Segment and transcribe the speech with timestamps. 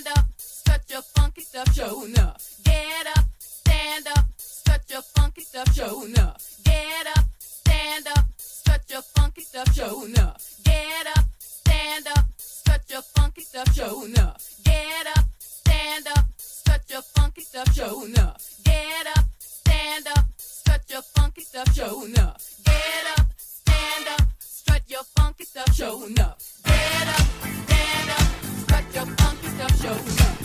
[0.00, 2.54] stand up, strut your funky stuff, show enough.
[2.64, 6.56] Get up, stand up, strut your funky stuff, show enough.
[6.64, 10.54] Get up, stand up, strut your funky stuff, show enough.
[10.64, 14.54] Get up, stand up, strut your funky stuff, show enough.
[14.64, 18.54] Get up, stand up, strut your funky stuff, show enough.
[18.64, 22.54] Get up, stand up, strut your funky stuff, show enough.
[22.64, 26.38] Get up, stand up, strut your funky stuff, show enough.
[26.64, 27.26] Get up,
[27.66, 28.28] stand up,
[28.62, 29.27] strut your funky
[29.58, 30.37] stuff show.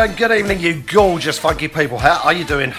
[0.00, 1.98] and good evening, you gorgeous, funky people.
[1.98, 2.72] How are you doing?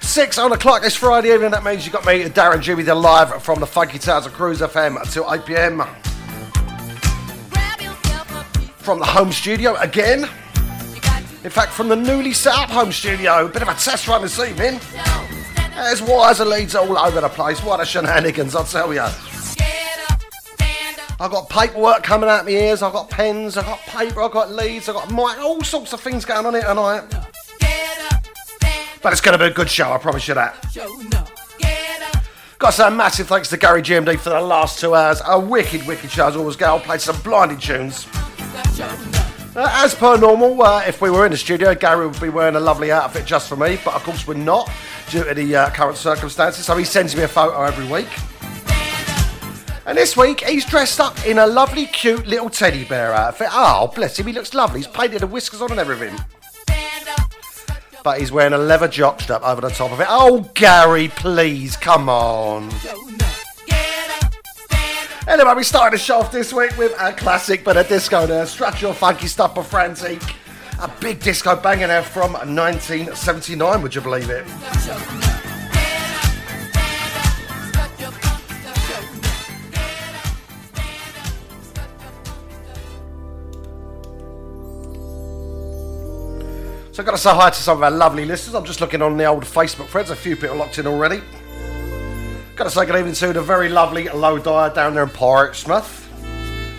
[0.00, 0.82] Six on the clock.
[0.82, 1.50] this Friday evening.
[1.50, 4.60] That means you got me, Darren Jimmy, the live from the Funky Towers of Cruise
[4.60, 5.82] FM until 8 pm.
[8.76, 10.28] From the home studio again.
[11.42, 13.46] In fact, from the newly set up home studio.
[13.46, 14.78] A bit of a test run this evening.
[15.74, 17.60] There's wires and leads all over the place.
[17.60, 19.33] What a shenanigans, i tell you.
[21.24, 24.52] I've got paperwork coming out my ears, I've got pens, I've got paper, I've got
[24.52, 27.02] leads, I've got mic, all sorts of things going on here tonight.
[29.00, 30.54] But it's going to be a good show, I promise you that.
[32.58, 35.22] Got to say massive thanks to Gary GMD for the last two hours.
[35.24, 36.56] A wicked, wicked show as always.
[36.56, 38.06] Go, played some blinding tunes.
[39.56, 42.56] Uh, as per normal, uh, if we were in the studio, Gary would be wearing
[42.56, 44.70] a lovely outfit just for me, but of course we're not
[45.08, 48.08] due to the uh, current circumstances, so he sends me a photo every week.
[49.86, 53.48] And this week he's dressed up in a lovely, cute little teddy bear outfit.
[53.50, 54.80] Ah, oh, bless him, he looks lovely.
[54.80, 56.18] He's painted the whiskers on and everything.
[58.02, 60.06] But he's wearing a leather jock strap over the top of it.
[60.08, 62.70] Oh, Gary, please, come on.
[65.26, 68.44] Anyway, we started the show off this week with a classic but a disco there.
[68.46, 70.34] Stretch your funky stuff for Frantique.
[70.80, 75.33] A big disco banger there from 1979, would you believe it?
[86.94, 88.54] So I've got to say hi to some of our lovely listeners.
[88.54, 90.10] I'm just looking on the old Facebook threads.
[90.10, 91.20] A few people locked in already.
[92.54, 96.08] Got to say good evening to the very lovely Low Dyer down there in Portsmouth.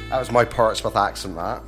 [0.09, 1.61] That was my Portsmouth accent, that.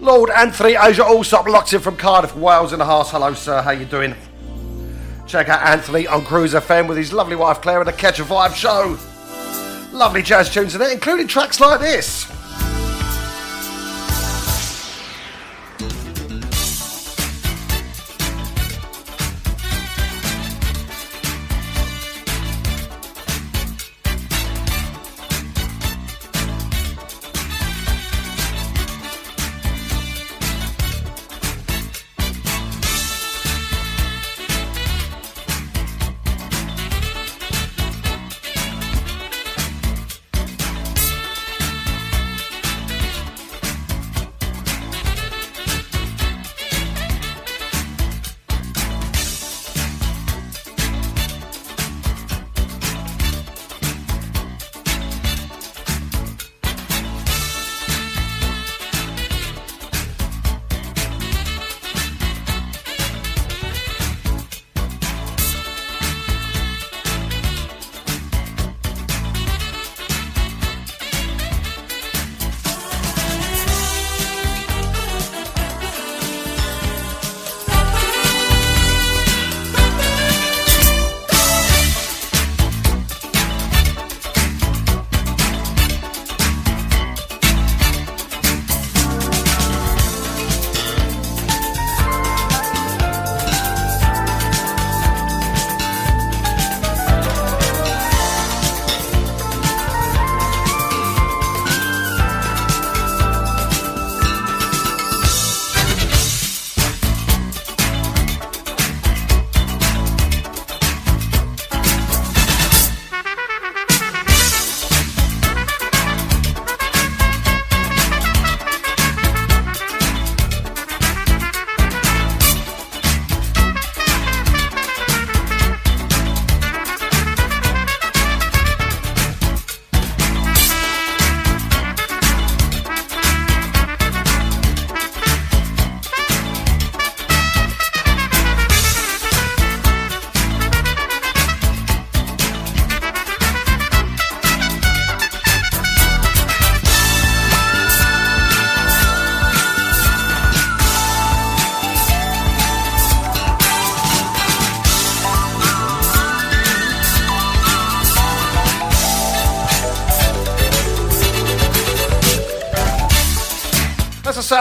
[0.00, 3.10] Lord Anthony Asia Allsop locked in from Cardiff, Wales in the house.
[3.10, 3.60] Hello, sir.
[3.60, 4.14] How you doing?
[5.26, 8.24] Check out Anthony on Cruise FM with his lovely wife Claire and the Catch a
[8.24, 8.98] Vibe show.
[9.94, 12.33] Lovely jazz tunes in it, including tracks like this.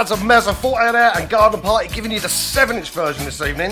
[0.03, 3.71] Sounds of Mezzoforte there and Garden Party giving you the 7 inch version this evening.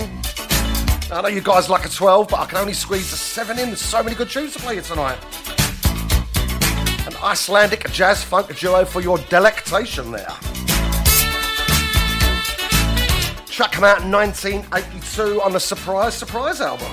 [1.10, 3.66] I know you guys like a 12, but I can only squeeze the 7 in.
[3.66, 5.18] There's so many good tunes to play you tonight.
[7.06, 10.34] An Icelandic jazz funk duo for your delectation there.
[13.48, 16.90] Track came out in 1982 on the Surprise Surprise album.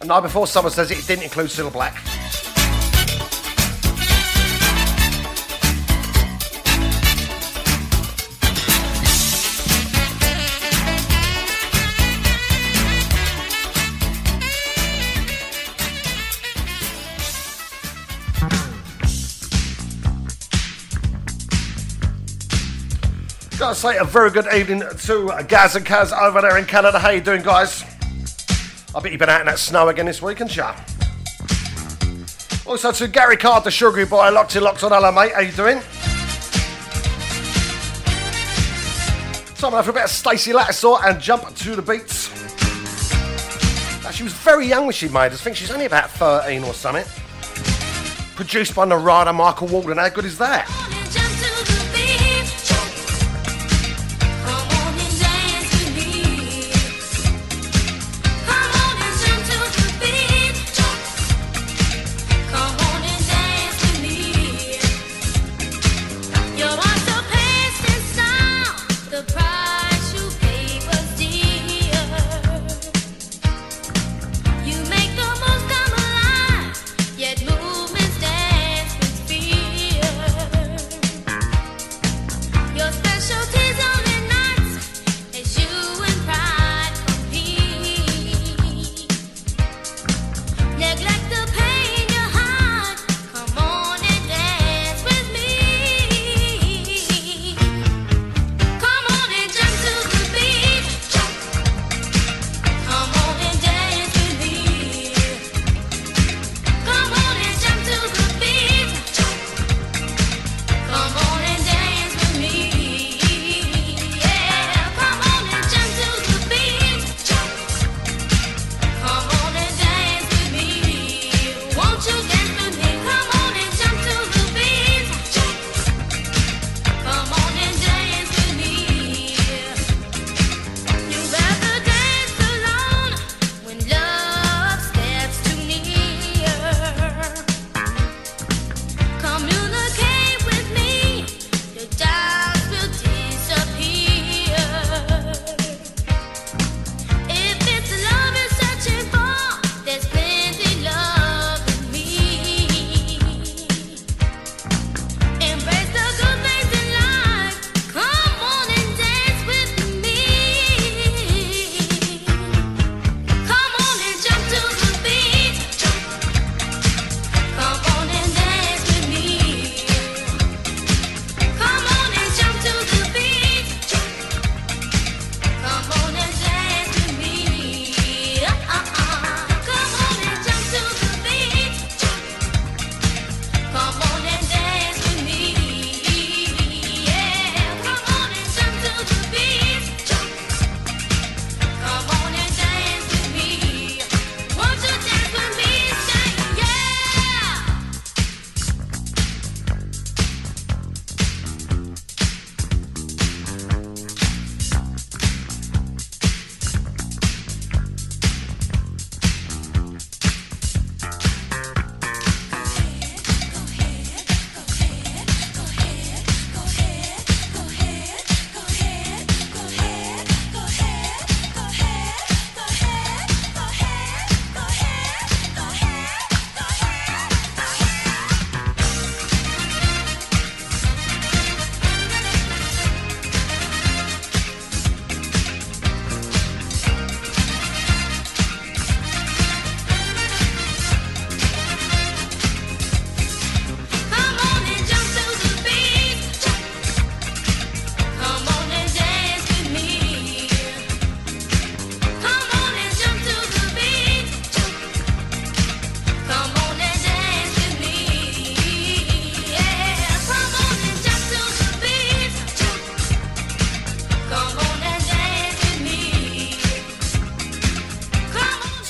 [0.00, 2.01] And night before someone says it, it didn't include Cilla Black.
[23.82, 27.00] say a very good evening to Gaz and Kaz over there in Canada.
[27.00, 27.82] How you doing, guys?
[28.94, 30.62] I bet you've been out in that snow again this week, haven't you?
[32.64, 34.92] Also to Gary Card, the sugary boy, locked in, locked on.
[34.92, 35.32] Hello, mate.
[35.32, 35.80] How you doing?
[39.56, 42.28] Time for a bit of Stacy Lattisaw and jump to the beats.
[44.14, 45.40] She was very young when she made us.
[45.40, 47.04] I think she's only about 13 or something.
[48.36, 49.98] Produced by Narada Michael Walden.
[49.98, 50.81] How good is that?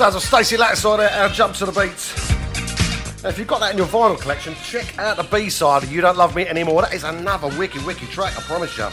[0.02, 3.22] Sounds of Stacy Lattisaw it, our jump to the beat.
[3.22, 5.92] Now, if you've got that in your vinyl collection, check out the B side of
[5.92, 6.82] You Don't Love Me Anymore.
[6.82, 8.88] That is another wicked, wicked track, I promise you.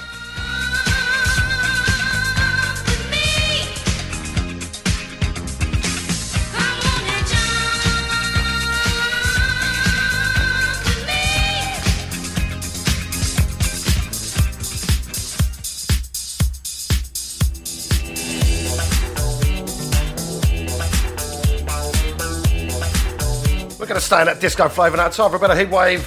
[24.09, 25.07] staying at Disco Flavour now.
[25.07, 26.01] Time for a bit of Heatwave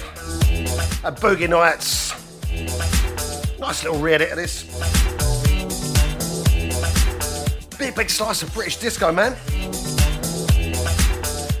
[1.05, 2.11] and boogie nights.
[3.61, 4.63] Nice little re-edit of this.
[7.79, 9.37] Big, big slice of British disco, man.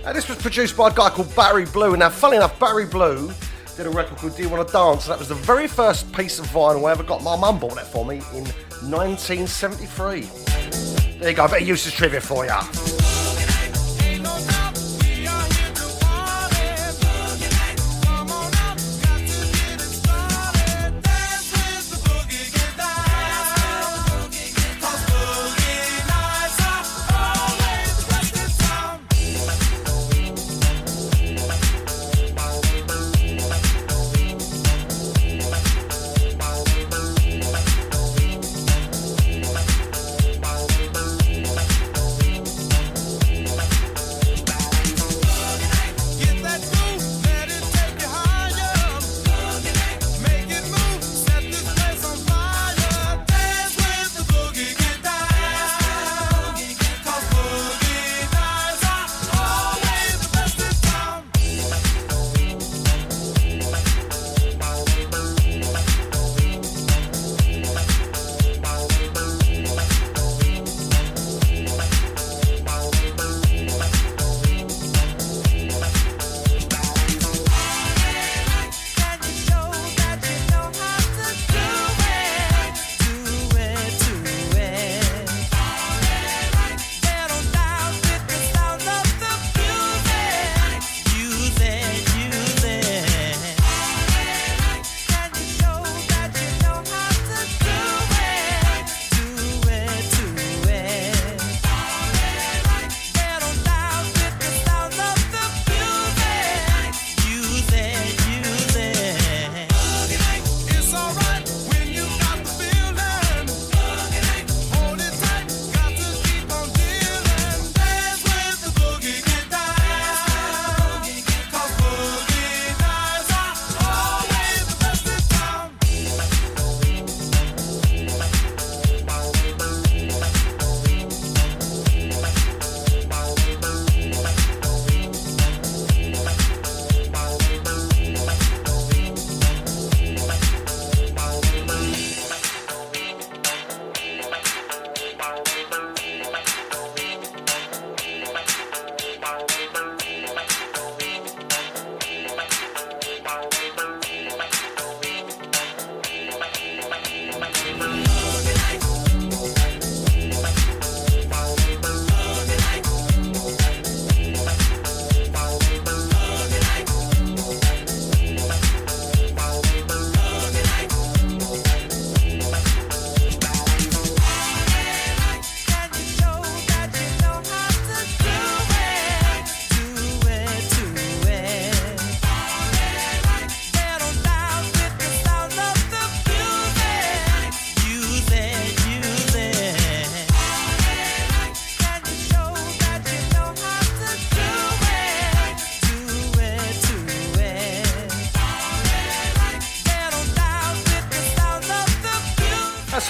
[0.05, 1.95] And this was produced by a guy called Barry Blue.
[1.95, 3.31] Now, funny enough, Barry Blue
[3.77, 5.05] did a record called Do You Want to Dance?
[5.05, 7.23] And that was the very first piece of vinyl I ever got.
[7.23, 8.43] My mum bought it for me in
[8.91, 11.19] 1973.
[11.19, 12.82] There you go, a bit of useless trivia for you.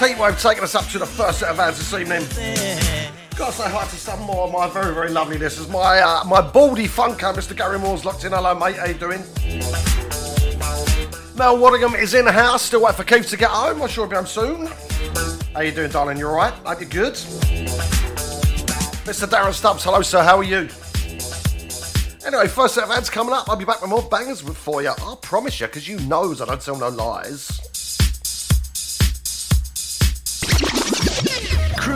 [0.04, 2.20] Heatwave taking us up to the first set of ads this evening.
[3.36, 5.66] Gotta say hi to some more of my very, very lovely listeners.
[5.70, 7.56] My uh, my baldy funko, Mr.
[7.56, 8.32] Gary Moore's locked in.
[8.32, 8.76] Hello, mate.
[8.76, 9.20] How you doing?
[11.36, 12.64] Mel Waddingham is in the house.
[12.64, 13.80] Still wait for Keith to get home.
[13.80, 14.66] I'm sure he'll be home soon.
[15.54, 16.18] How you doing, darling?
[16.18, 16.52] You alright?
[16.52, 17.14] Hope you're good.
[19.04, 19.26] Mr.
[19.26, 20.22] Darren Stubbs, hello, sir.
[20.22, 20.68] How are you?
[22.26, 23.48] Anyway, first set of ads coming up.
[23.48, 24.90] I'll be back with more bangers for you.
[24.90, 27.53] I promise you, because you knows I don't tell no lies.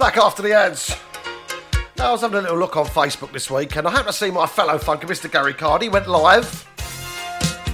[0.00, 0.96] Back after the ads.
[1.98, 4.12] Now, I was having a little look on Facebook this week and I happened to
[4.14, 5.30] see my fellow funker, Mr.
[5.30, 6.66] Gary Cardi, went live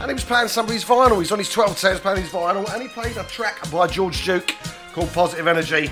[0.01, 1.21] and he was playing somebody's vinyl.
[1.21, 4.25] He's on his 12 10s playing his vinyl and he played a track by George
[4.25, 4.53] Duke
[4.93, 5.89] called Positive Energy.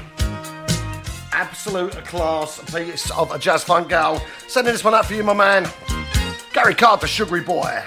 [1.31, 4.21] Absolute class piece of a jazz funk gal.
[4.49, 5.71] Sending this one out for you, my man.
[6.53, 7.81] Gary Card, the sugary boy.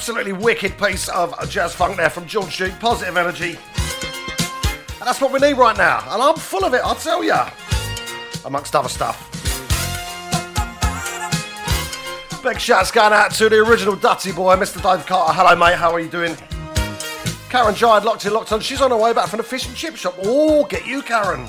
[0.00, 2.72] Absolutely wicked piece of jazz funk there from George Duke.
[2.80, 3.50] Positive energy.
[3.50, 6.02] And that's what we need right now.
[6.10, 7.50] And I'm full of it, I'll tell ya.
[8.46, 9.28] Amongst other stuff.
[12.42, 14.82] Big shouts going out to the original Dutty boy, Mr.
[14.82, 15.34] Dave Carter.
[15.34, 15.76] Hello, mate.
[15.76, 16.34] How are you doing?
[17.50, 18.60] Karen Giant, locked in, locked on.
[18.60, 20.14] She's on her way back from the fish and chip shop.
[20.22, 21.44] Oh, get you, Karen.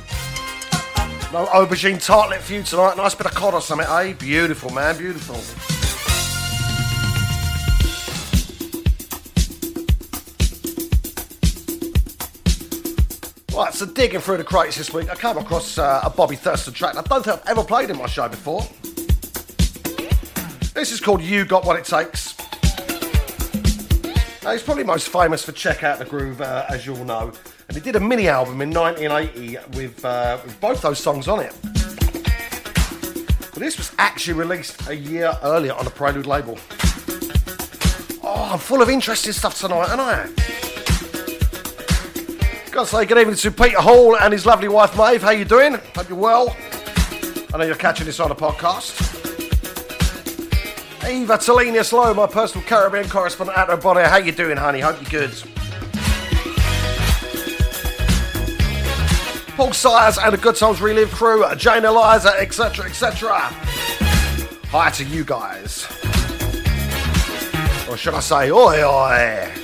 [1.31, 2.97] No aubergine tartlet for you tonight.
[2.97, 4.11] Nice bit of cod or something, eh?
[4.11, 4.97] Beautiful, man.
[4.97, 5.37] Beautiful.
[13.81, 16.95] So digging through the crates this week, I came across uh, a Bobby Thurston track.
[16.95, 18.61] I don't think I've ever played in my show before.
[20.75, 22.37] This is called You Got What It Takes.
[24.43, 27.33] Now, he's probably most famous for Check Out the Groove, uh, as you all know.
[27.69, 31.39] And he did a mini album in 1980 with, uh, with both those songs on
[31.39, 31.55] it.
[31.63, 36.59] But this was actually released a year earlier on the Prelude label.
[38.21, 40.70] Oh, I'm full of interesting stuff tonight, aren't I?
[42.71, 45.21] Gotta say good evening to Peter Hall and his lovely wife Maeve.
[45.21, 45.73] How you doing?
[45.93, 46.55] Hope you're well.
[47.53, 48.97] I know you're catching this on a podcast.
[51.05, 54.07] Eva Talenia Slow, my personal Caribbean correspondent at of Bonnie.
[54.07, 54.79] How you doing, honey?
[54.79, 55.31] Hope you're good.
[59.57, 63.31] Paul Sires and the Good Times Relive crew, Jane Eliza, etc., etc.
[64.69, 65.85] Hi to you guys.
[67.89, 69.60] Or should I say, oi oi.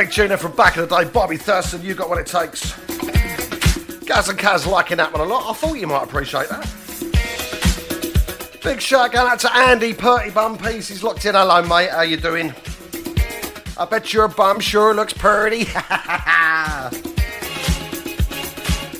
[0.00, 1.82] Big, tuner from back in the day, Bobby Thurston.
[1.82, 2.72] You got what it takes.
[4.06, 5.50] Gaz and Kaz liking that one a lot.
[5.50, 6.64] I thought you might appreciate that.
[8.64, 10.88] Big shout going out to Andy Purty Bum Piece.
[10.88, 11.34] He's locked in.
[11.34, 11.90] Hello, mate.
[11.90, 12.54] How you doing?
[13.76, 15.64] I bet your bum sure looks purty.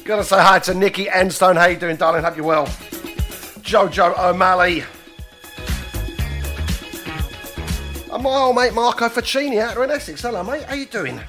[0.05, 1.57] Gotta say hi to Nikki Enstone.
[1.57, 2.23] How you doing, darling?
[2.23, 2.67] Hope you're well.
[3.63, 4.85] Jojo O'Malley.
[8.31, 10.23] My old mate Marco Ficini out there in Essex.
[10.23, 10.63] Hello, mate.
[10.63, 11.21] How you doing?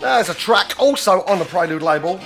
[0.00, 2.20] There's a track also on the Prelude label.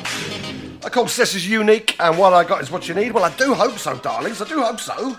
[0.82, 3.12] Of course, this is unique, and what I got is what you need.
[3.12, 4.42] Well, I do hope so, darlings.
[4.42, 5.16] I do hope so.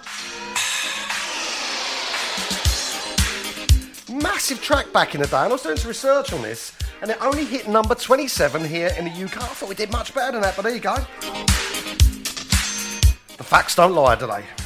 [4.14, 7.12] Massive track back in the day, and I was doing some research on this, and
[7.12, 9.38] it only hit number 27 here in the UK.
[9.38, 10.96] I thought we did much better than that, but there you go.
[13.38, 14.65] The facts don't lie, do they?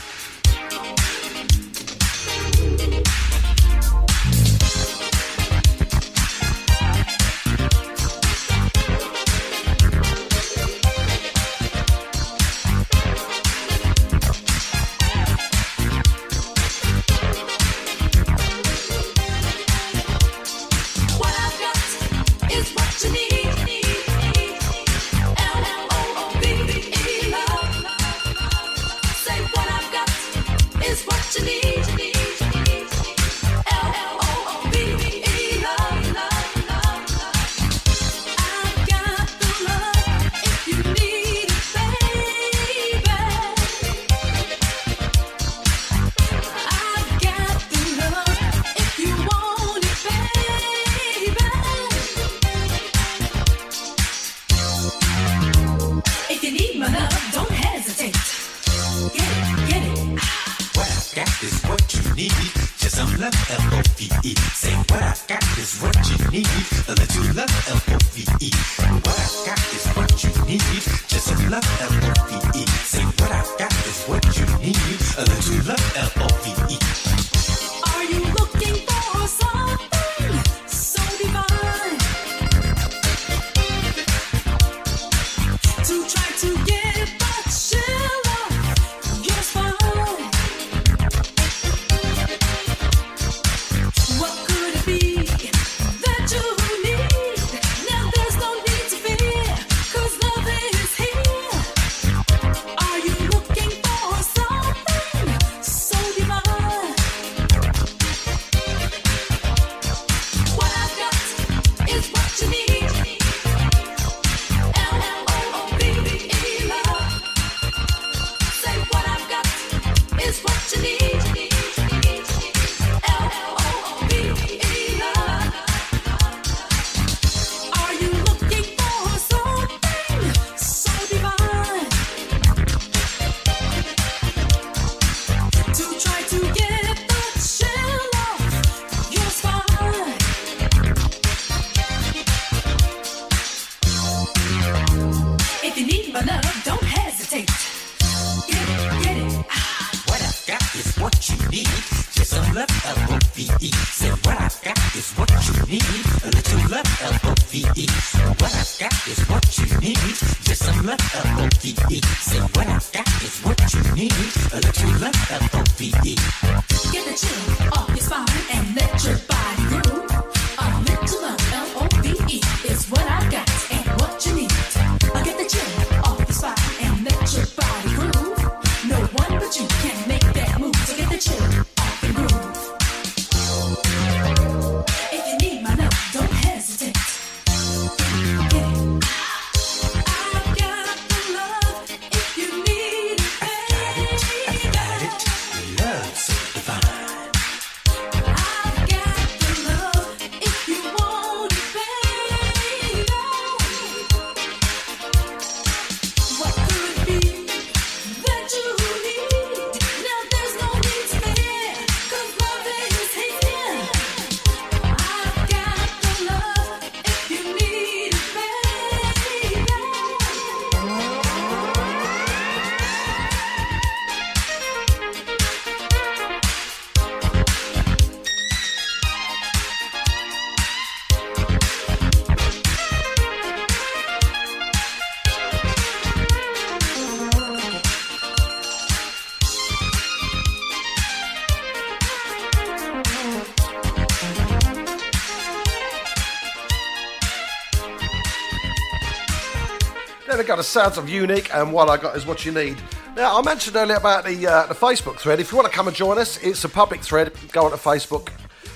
[250.49, 252.75] There we go, the sounds of Unique, and what I got is what you need.
[253.15, 255.39] Now, I mentioned earlier about the uh, the Facebook thread.
[255.39, 257.33] If you want to come and join us, it's a public thread.
[257.51, 258.29] Go onto Facebook.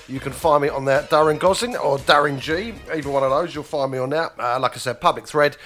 [0.06, 2.74] You can find me on there, Darren Gosling or Darren G.
[2.94, 4.30] Either one of those, you'll find me on there.
[4.40, 5.56] Uh, like I said, public thread.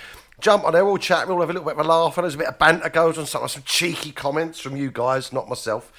[0.40, 2.36] Jump on there, we'll chat, we'll have a little bit of a laugh, and there's
[2.36, 5.92] a bit of banter goes on, some, some cheeky comments from you guys, not myself.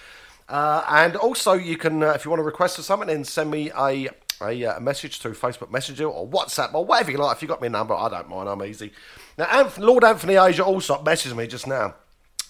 [0.48, 3.52] Uh, and also, you can, uh, if you want to request for something, then send
[3.52, 4.10] me a,
[4.42, 7.38] a, uh, message through Facebook Messenger or WhatsApp or whatever you like.
[7.38, 8.92] If you got my number, I don't mind, I'm easy.
[9.38, 11.96] Now, Lord Anthony Asia also messaged me just now.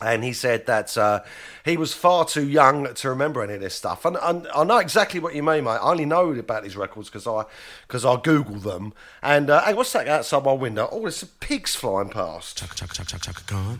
[0.02, 1.24] And he said that uh,
[1.66, 4.06] he was far too young to remember any of this stuff.
[4.06, 5.72] And, and I know exactly what you mean, mate.
[5.72, 7.44] I only know about these records because I,
[7.90, 8.94] cause I Google them.
[9.22, 10.88] And uh, hey, what's that outside my window?
[10.90, 12.58] Oh, there's some pigs flying past.
[12.58, 13.80] Chaka chaka chaka chaka Khan.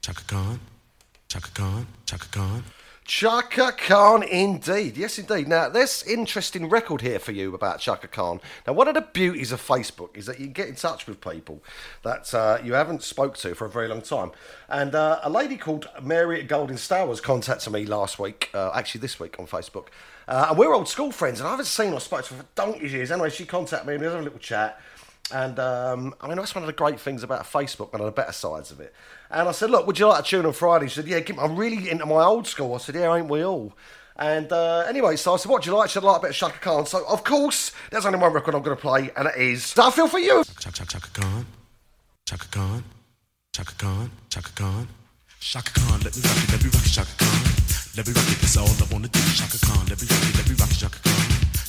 [0.00, 0.60] Chaka Khan.
[1.28, 1.86] Chaka.
[2.06, 2.64] Chaka Khan.
[3.04, 4.96] Chaka Khan, indeed.
[4.96, 5.48] Yes, indeed.
[5.48, 8.40] Now, there's interesting record here for you about Chaka Khan.
[8.66, 11.62] Now, one of the beauties of Facebook is that you get in touch with people
[12.04, 14.30] that uh, you haven't spoke to for a very long time.
[14.68, 19.00] And uh, a lady called Mary Golden Star was contacted me last week, uh, actually
[19.00, 19.88] this week on Facebook.
[20.28, 22.48] Uh, and we're old school friends, and I haven't seen or spoken to her for
[22.54, 23.10] donkey's years.
[23.10, 24.80] Anyway, she contacted me and we had a little chat.
[25.32, 28.12] And um, I mean, that's one of the great things about Facebook, one of the
[28.12, 28.92] better sides of it.
[29.32, 30.88] And I said, Look, would you like to tune on Friday?
[30.88, 32.74] She said, Yeah, I'm really into my old school.
[32.74, 33.72] I said, Yeah, ain't we all?
[34.16, 35.88] And uh, anyway, so I said, What do you like?
[35.88, 36.84] She said, I like a bit of Chaka Khan.
[36.86, 39.90] So, of course, there's only one record I'm going to play, and it is I
[39.90, 40.44] Feel For You.
[40.60, 41.46] Chaka chaka chaka Khan.
[42.26, 42.84] Chaka Khan.
[43.54, 44.10] Chaka Khan.
[44.28, 44.88] Chaka Khan.
[45.40, 47.42] Chaka Khan, let me rock it, let me rock it, Chaka Khan.
[47.96, 49.18] Let me rock it, that's all I wanna do.
[49.34, 51.31] Chaka Khan, let me rock it, let me rock it, Chaka Khan.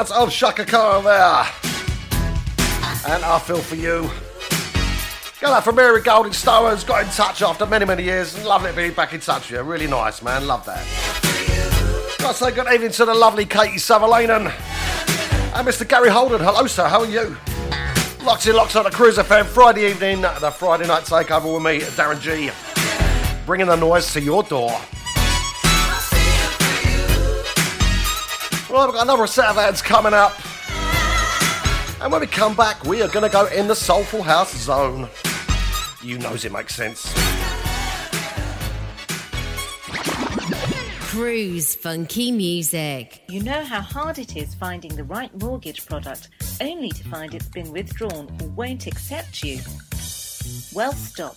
[0.00, 1.46] Sounds of Chaka Khan there.
[3.12, 4.08] And I feel for you.
[5.42, 8.42] Got that from Mary Golding Stowers, got in touch after many, many years.
[8.42, 9.62] Lovely to be back in touch with you.
[9.62, 10.46] Really nice, man.
[10.46, 10.86] Love that.
[12.18, 14.46] Got to say good evening to the lovely Katie Sutherlanen.
[15.54, 15.86] And Mr.
[15.86, 16.40] Gary Holden.
[16.40, 16.88] Hello, sir.
[16.88, 17.36] How are you?
[18.24, 21.80] Locked in, locked on the Cruise FM Friday evening, the Friday night takeover with me,
[21.90, 22.50] Darren G.
[23.44, 24.80] Bringing the noise to your door.
[28.80, 30.32] Right, we've got another set of ads coming up.
[32.00, 35.06] And when we come back, we are going to go in the Soulful House zone.
[36.02, 37.12] You knows it makes sense.
[41.10, 43.20] Cruise funky music.
[43.28, 46.30] You know how hard it is finding the right mortgage product
[46.62, 49.60] only to find it's been withdrawn or won't accept you?
[50.72, 51.36] Well, stop.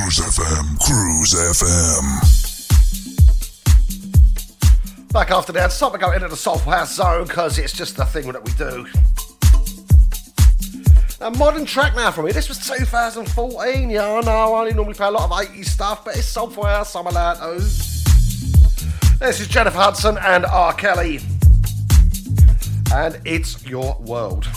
[0.00, 2.04] Cruise FM, Cruise FM.
[5.12, 8.06] Back after that, stop and go into the Soulful House zone because it's just the
[8.06, 8.86] thing that we do.
[11.20, 12.32] A modern track now from me.
[12.32, 13.90] This was 2014.
[13.90, 14.30] Yeah, I know.
[14.30, 16.96] I only normally play a lot of 80s stuff, but it's Soulful House.
[16.96, 17.58] I'm allowed to.
[19.18, 20.72] This is Jennifer Hudson and R.
[20.72, 21.20] Kelly.
[22.94, 24.48] And it's your world.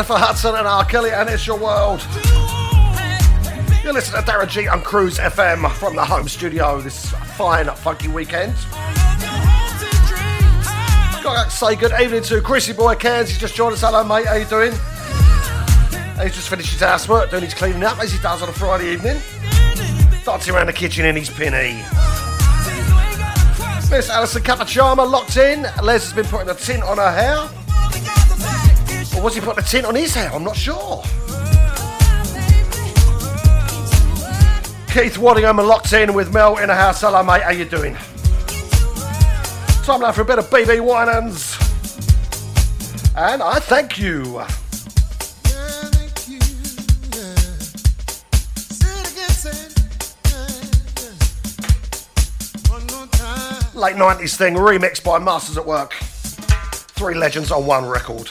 [0.00, 0.82] Jennifer Hudson and R.
[0.86, 2.00] Kelly, and it's your world.
[3.84, 8.08] You're listening to Darren G on Cruise FM from the home studio this fine, funky
[8.08, 8.54] weekend.
[11.22, 13.28] Got to say good evening to Chrissy Boy Cairns.
[13.28, 13.82] He's just joined us.
[13.82, 14.24] Hello, mate.
[14.24, 14.72] How you doing?
[16.22, 18.94] He's just finished his housework, doing his cleaning up as he does on a Friday
[18.94, 19.20] evening.
[20.24, 21.74] Dancing around the kitchen in his pinny.
[23.90, 25.64] Miss Alison Capachama locked in.
[25.82, 27.59] Les has been putting a tint on her hair.
[29.20, 30.32] Or was he putting a tint on his hair?
[30.32, 31.02] I'm not sure.
[34.90, 37.02] Keith Waddingham are locked in with Mel in the house.
[37.02, 37.42] Hello, mate.
[37.42, 37.94] How you doing?
[39.84, 41.54] Time now for a bit of BeBe Winans.
[43.14, 44.38] And I thank you.
[53.74, 55.92] Late 90s thing, remixed by Masters at Work.
[55.92, 58.30] Three legends on one record.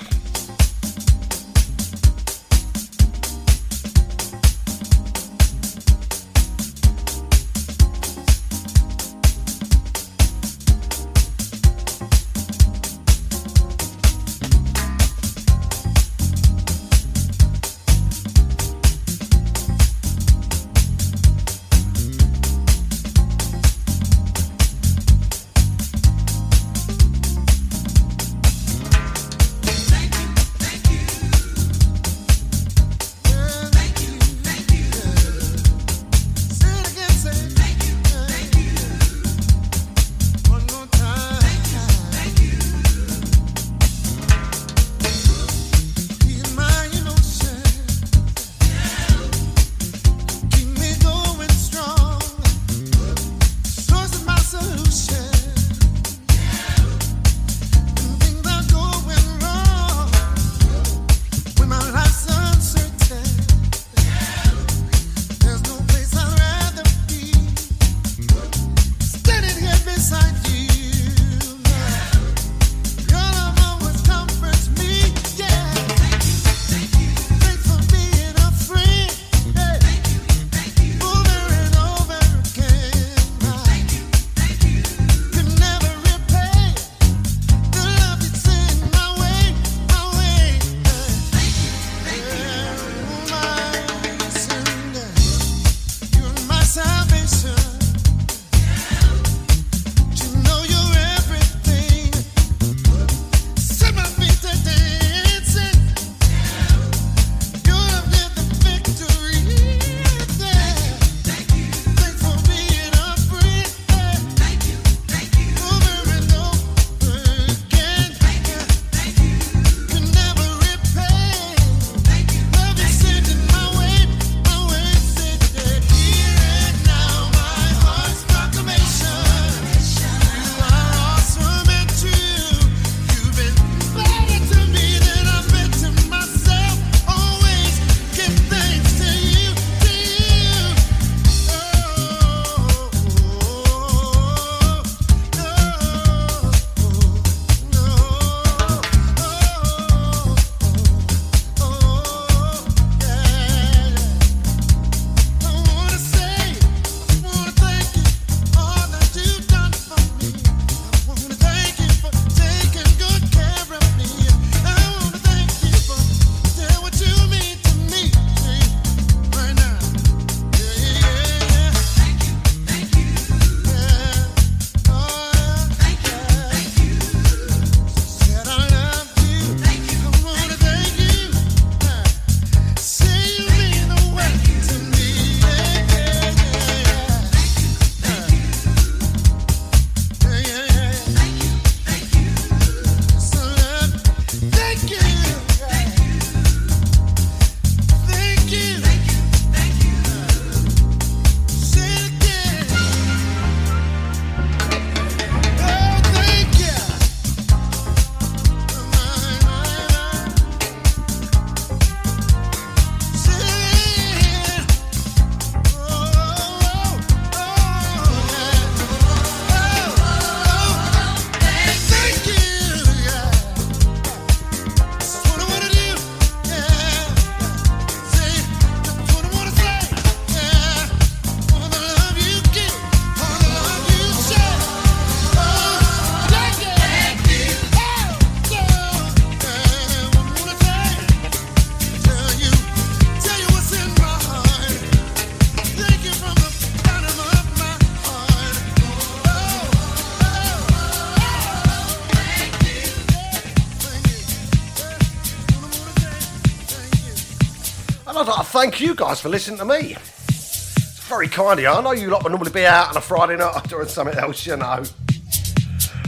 [258.09, 259.95] And I'd like to thank you guys for listening to me.
[260.29, 261.69] It's very kind of you.
[261.69, 264.47] I know you lot would normally be out on a Friday night doing something else,
[264.47, 264.83] you know.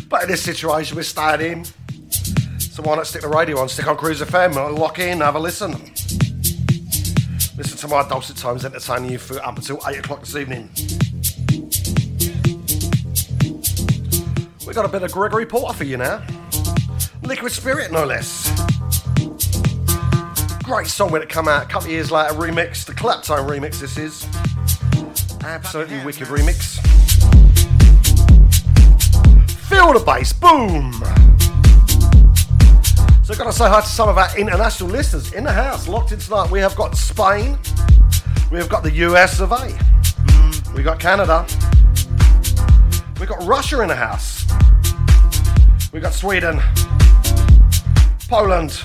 [0.09, 1.65] But in this situation, we're staying in.
[2.59, 5.35] So why not stick the radio on, stick on Cruise FM, and lock in, have
[5.35, 5.73] a listen.
[7.55, 10.71] Listen to my dulcet tones entertaining you through up until 8 o'clock this evening.
[14.65, 16.25] We've got a bit of Gregory Porter for you now.
[17.21, 18.60] Liquid Spirit, no less.
[20.71, 23.81] Great song when it come out a couple of years later, remix, the Claptone remix
[23.81, 24.25] this is.
[25.43, 26.79] Absolutely wicked remix.
[29.67, 30.93] Feel the bass, boom!
[33.21, 35.89] So I've got to say hi to some of our international listeners in the house,
[35.89, 36.49] locked in tonight.
[36.49, 37.59] We have got Spain,
[38.49, 39.77] we have got the US of A,
[40.73, 41.45] we got Canada,
[43.19, 44.45] we got Russia in the house,
[45.91, 46.61] we got Sweden,
[48.29, 48.81] Poland,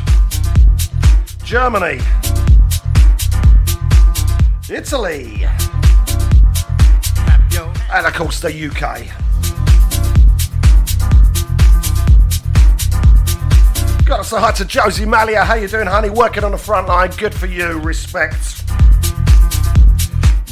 [1.47, 2.01] Germany,
[4.69, 5.47] Italy,
[7.89, 9.07] and of course the UK.
[14.05, 15.45] Got to say hi to Josie Malia.
[15.45, 16.11] How you doing, honey?
[16.11, 17.11] Working on the front line.
[17.11, 17.79] Good for you.
[17.79, 18.65] Respect.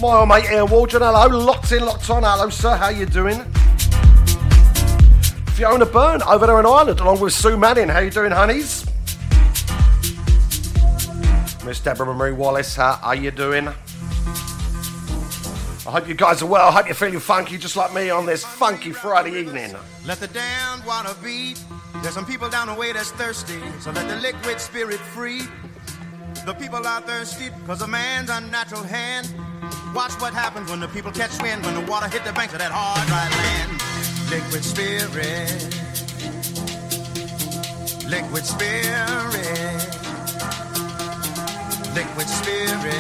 [0.00, 1.02] My old mate Ian Waldron.
[1.02, 1.26] Hello.
[1.36, 2.22] Locked in, locked on.
[2.22, 2.76] Hello, sir.
[2.76, 3.42] How you doing?
[5.54, 7.88] Fiona Byrne over there in Ireland, along with Sue Manning.
[7.88, 8.93] How you doing, honeys?
[11.64, 12.76] Miss Deborah Marie Wallace.
[12.76, 13.68] How are you doing?
[13.68, 13.72] I
[15.90, 16.68] hope you guys are well.
[16.68, 19.74] I hope you're feeling funky just like me on this funky Friday evening.
[20.04, 21.62] Let the damned water beat.
[22.02, 25.42] There's some people down the way that's thirsty, so let the liquid spirit free.
[26.44, 29.32] The people are thirsty because of man's unnatural hand.
[29.94, 32.58] Watch what happens when the people catch wind, when the water hit the banks of
[32.58, 33.80] that hard, dry land.
[34.30, 35.70] Liquid spirit.
[38.06, 40.03] Liquid spirit.
[41.94, 42.92] Liquid spirit.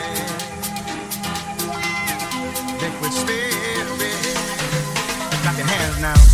[2.80, 4.36] Liquid spirit.
[5.42, 6.33] Clap your hands now.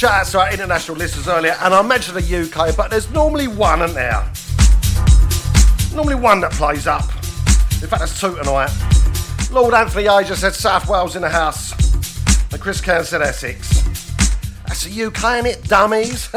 [0.00, 3.48] Shout out to our international listeners earlier, and I mentioned the UK, but there's normally
[3.48, 4.24] one, isn't there?
[5.94, 7.04] Normally one that plays up.
[7.82, 8.70] In fact, there's two tonight.
[9.52, 11.74] Lord Anthony Ager said South Wales in the house,
[12.50, 13.82] and Chris Cairn said Essex.
[14.66, 16.30] That's the UK, ain't it, dummies?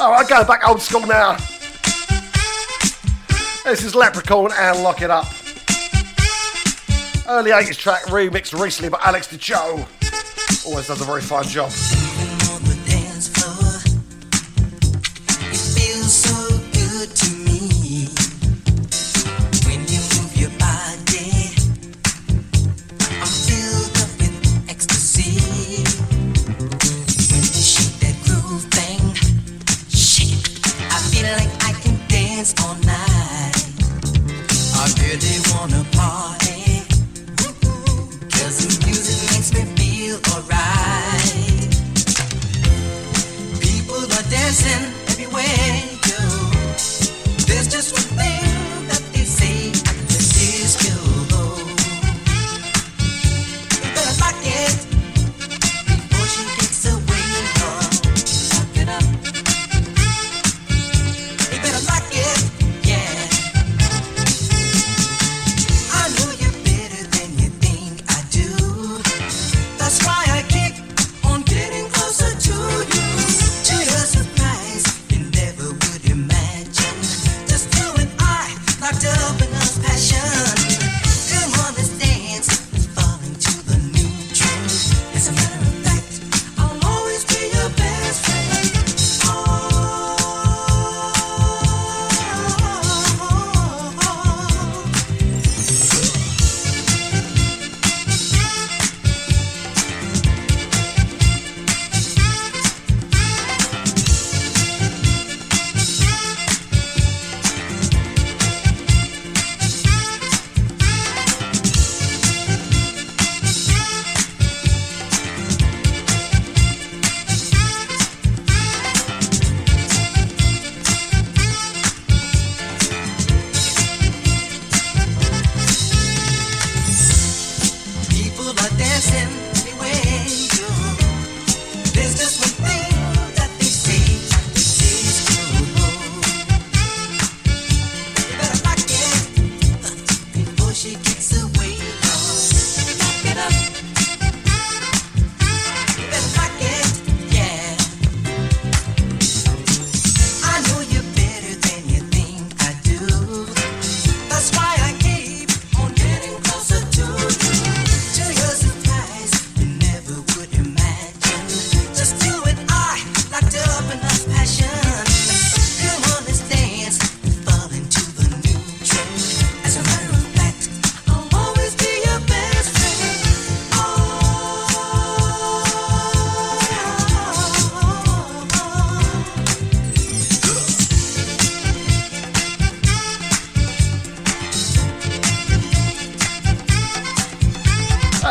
[0.00, 1.36] Alright, going back old school now.
[3.64, 5.28] This is Leprechaun and Lock It Up.
[7.26, 10.66] Early 80s track remixed recently by Alex DeJoe.
[10.66, 11.70] Always does a very fine job.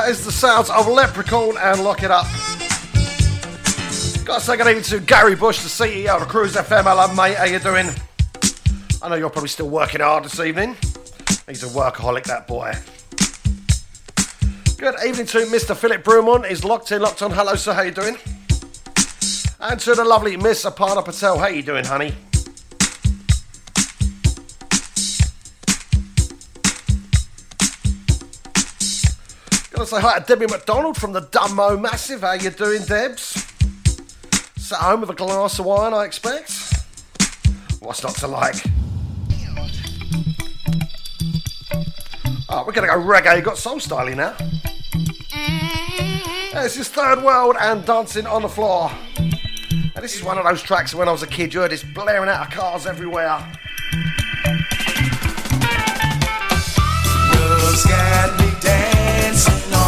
[0.03, 2.25] that is the sounds of Leprechaun and Lock It Up.
[4.25, 6.83] Got to say good evening to Gary Bush, the CEO of Cruise FM.
[6.83, 7.37] Hello, mate.
[7.37, 7.87] How you doing?
[9.01, 10.75] I know you're probably still working hard this evening.
[11.47, 12.73] He's a workaholic, that boy.
[14.77, 15.73] Good evening to Mr.
[15.73, 16.49] Philip Broomon.
[16.49, 17.31] He's locked in, locked on.
[17.31, 17.73] Hello, sir.
[17.73, 18.17] How you doing?
[19.61, 21.37] And to the lovely Miss Aparna Patel.
[21.37, 22.13] How you doing, honey?
[29.83, 32.21] want to say hi to Debbie McDonald from the Dumbo Massive.
[32.21, 33.45] How you doing, Debs?
[34.55, 36.53] Sat home with a glass of wine, I expect.
[37.81, 38.55] What's not to like?
[42.47, 43.35] Oh, we're going to go reggae.
[43.35, 44.33] You got soul styling now.
[45.33, 48.89] Yeah, this is Third World and Dancing on the Floor.
[49.17, 51.83] And this is one of those tracks when I was a kid, you heard this
[51.83, 53.37] blaring out of cars everywhere.
[57.33, 58.82] Love's got me down
[59.33, 59.82] dancing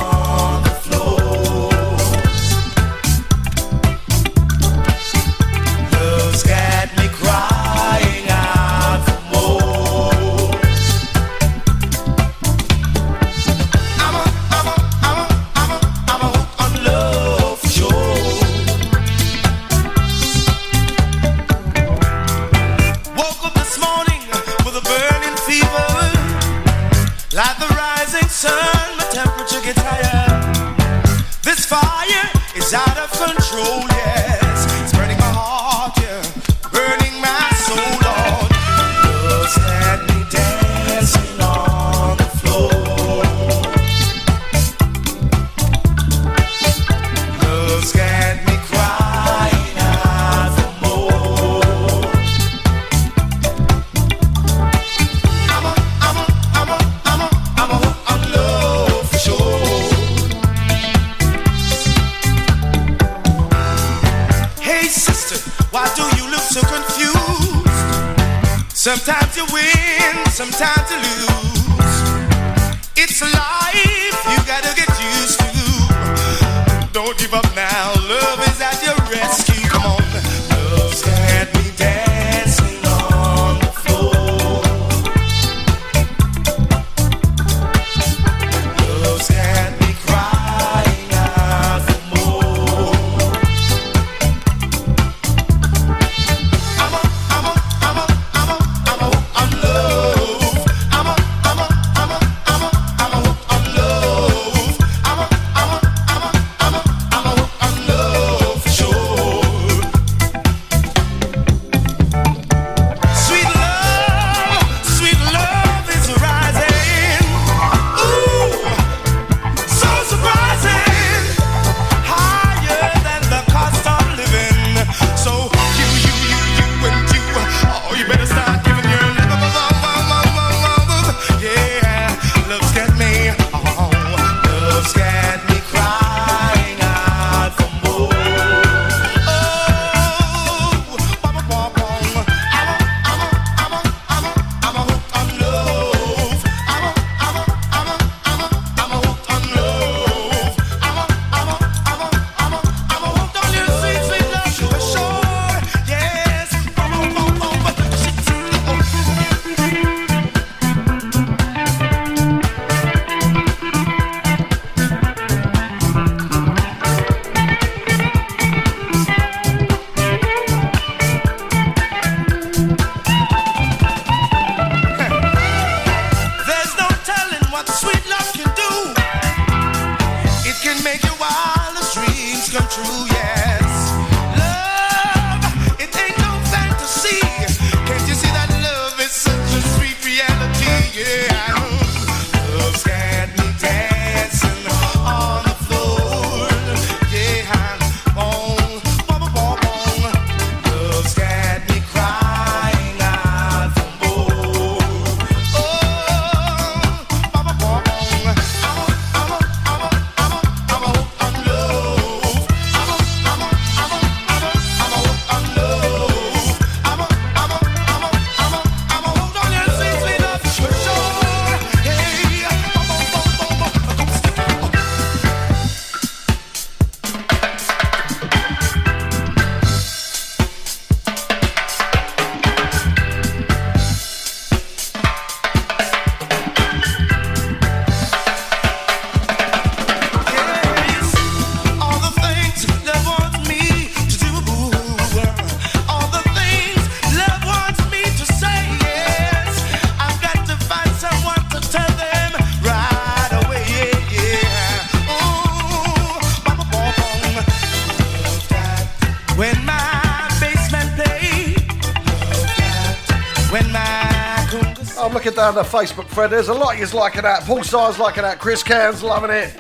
[265.46, 266.32] down the Facebook thread.
[266.32, 267.44] There's a lot yous liking that.
[267.44, 268.40] Paul Sire's liking that.
[268.40, 269.52] Chris Cairns loving it.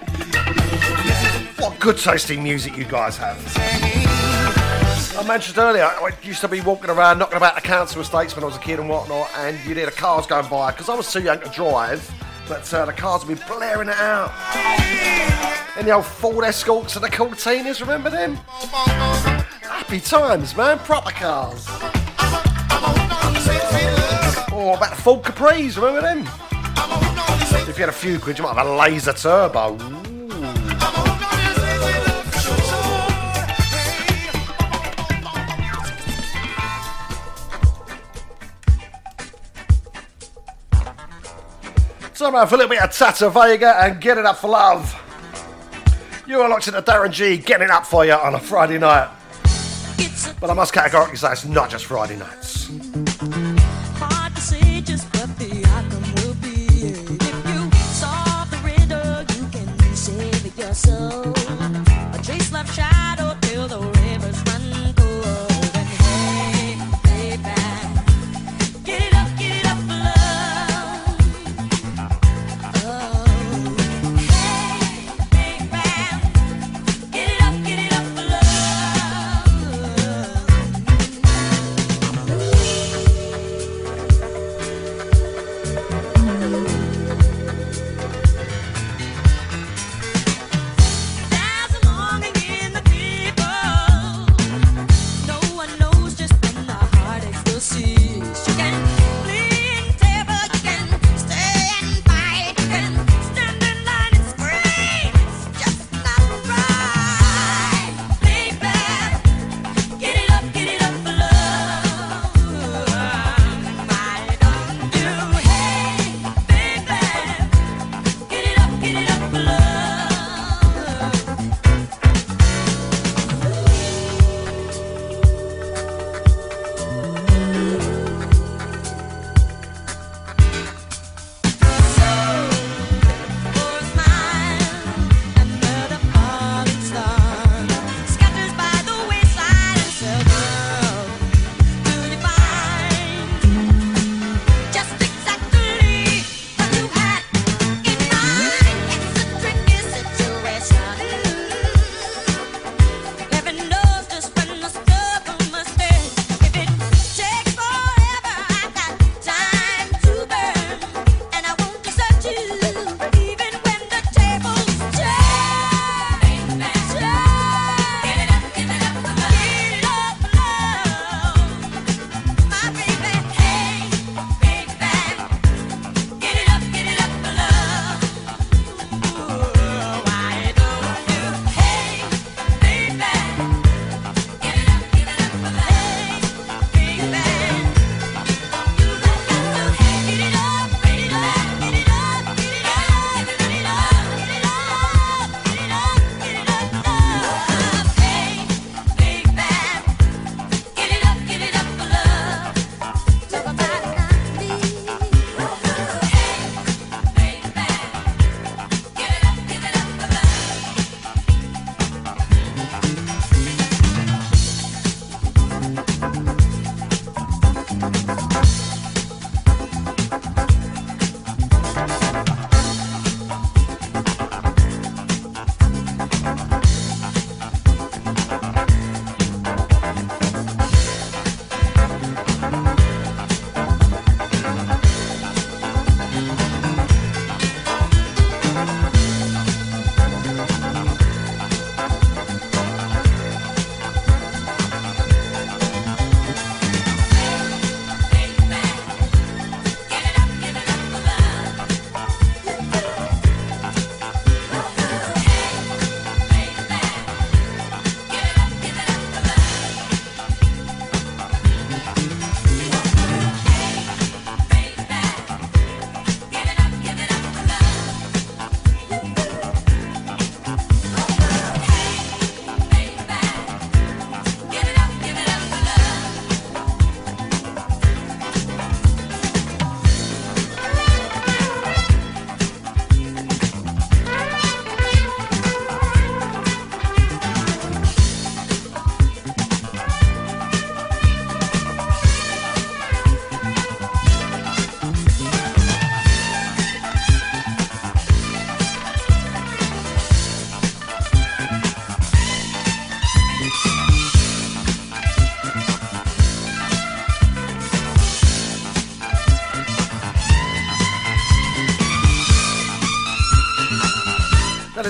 [1.59, 3.37] What good tasting music you guys have.
[5.15, 8.43] I mentioned earlier, I used to be walking around knocking about the council estates when
[8.43, 10.95] I was a kid and whatnot, and you'd hear the cars going by because I
[10.95, 12.11] was too young to drive,
[12.47, 14.31] but uh, the cars would be blaring it out.
[15.77, 18.37] And the old Ford Escorts and the Cortinas, remember them?
[19.61, 20.79] Happy times, man.
[20.79, 21.67] Proper cars.
[24.75, 26.19] Oh, about the Ford Capris, remember them?
[27.69, 29.77] If you had a few quid, you might have a laser turbo.
[42.13, 44.93] So, man, for a little bit of Tata Vega and get it up for love.
[46.27, 49.09] You are locked into Darren G, getting it up for you on a Friday night.
[50.41, 52.44] But I must categorically say it's not just Friday nights.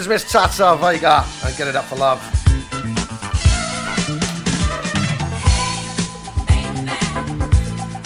[0.05, 2.21] Is Miss Tata Vega and Get It Up for Love.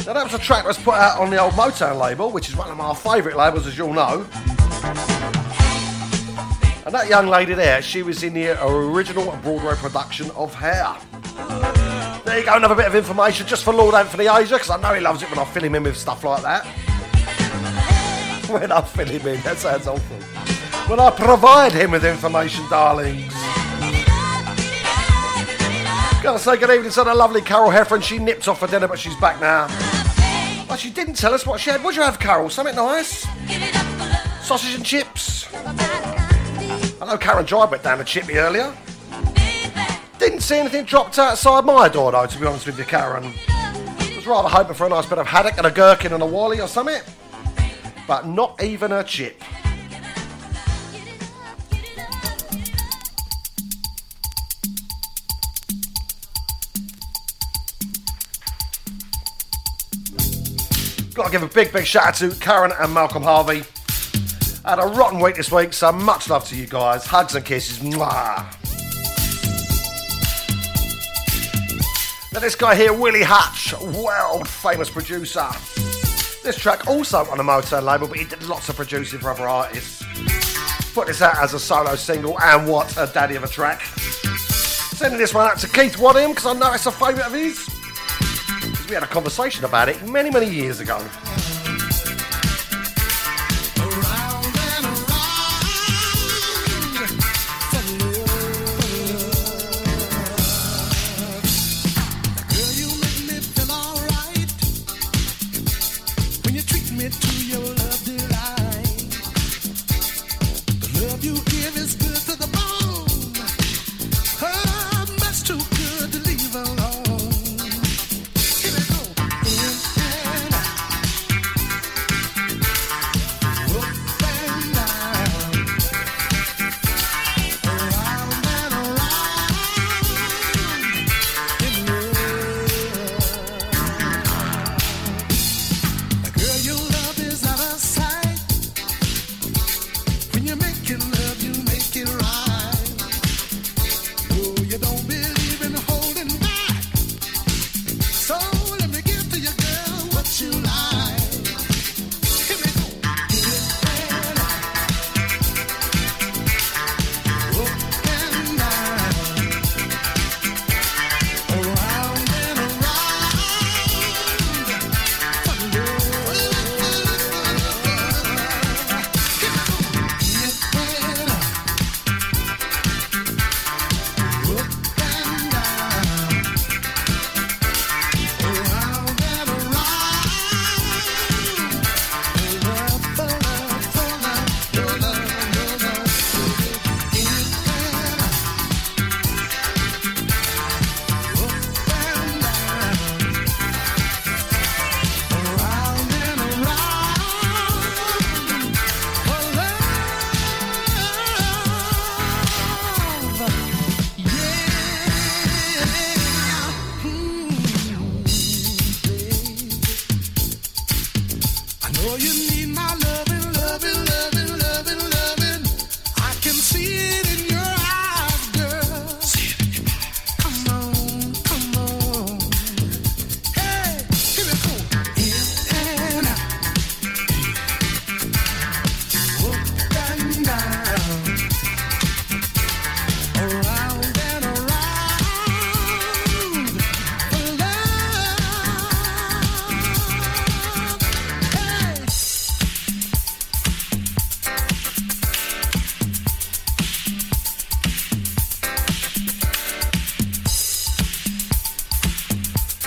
[0.06, 2.48] Now that was a track that was put out on the old Motown label, which
[2.48, 4.26] is one of my favourite labels, as you'll know.
[6.86, 10.96] And that young lady there, she was in the original Broadway production of Hair.
[12.24, 14.94] There you go, another bit of information just for Lord Anthony Asia, because I know
[14.94, 16.66] he loves it when I fill him in with stuff like that.
[18.50, 20.59] when I fill him in, that sounds awful.
[20.90, 23.32] When I provide him with information, darlings.
[26.24, 28.02] Gotta say good evening to the lovely Carol Heffron.
[28.02, 29.68] She nipped off for dinner, but she's back now.
[30.68, 31.84] Well, she didn't tell us what she had.
[31.84, 32.50] What'd you have, Carol?
[32.50, 33.28] Something nice?
[34.42, 35.48] Sausage and chips?
[35.54, 38.76] I know Karen Drive went down to Chippy earlier.
[40.18, 43.32] Didn't see anything dropped outside my door, though, to be honest with you, Karen.
[43.48, 46.26] I was rather hoping for a nice bit of haddock and a gherkin and a
[46.26, 47.04] wally or something.
[48.08, 49.40] But not even a chip.
[61.20, 63.64] Gotta give a big, big shout out to Karen and Malcolm Harvey.
[64.64, 67.06] Had a rotten week this week, so much love to you guys.
[67.06, 67.80] Hugs and kisses.
[67.80, 68.46] Mwah.
[72.32, 75.50] Now this guy here, Willie Hutch, world famous producer.
[76.42, 79.46] This track also on the Motown label, but he did lots of producing for other
[79.46, 80.02] artists.
[80.94, 83.82] Put this out as a solo single, and what a daddy of a track.
[83.82, 87.79] Sending this one out to Keith Wadham, because I know it's a favourite of his.
[88.90, 90.98] We had a conversation about it many, many years ago.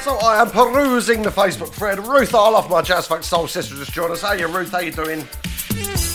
[0.03, 2.05] So I am perusing the Facebook thread.
[2.05, 4.23] Ruth, I love my jazz funk soul sister just joined us.
[4.23, 4.73] How you, Ruth?
[4.73, 5.25] How you doing?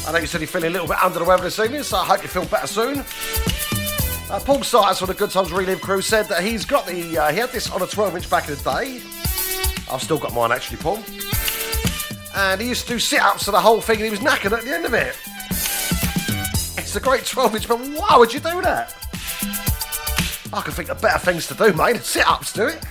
[0.06, 1.96] I know you said you're feeling a little bit under the weather this evening, so
[1.96, 3.00] I hope you feel better soon.
[4.30, 7.32] Uh, Paul Sites from the Good Times Relive crew said that he's got the uh,
[7.32, 9.02] he had this on a 12 inch back in the day.
[9.90, 11.02] I've still got mine actually, Paul.
[12.36, 14.52] And he used to do sit ups for the whole thing, and he was knackered
[14.52, 15.16] at the end of it.
[16.78, 18.94] It's a great 12 inch, but why would you do that?
[20.52, 22.04] I can think of better things to do, mate.
[22.04, 22.86] Sit ups, do it.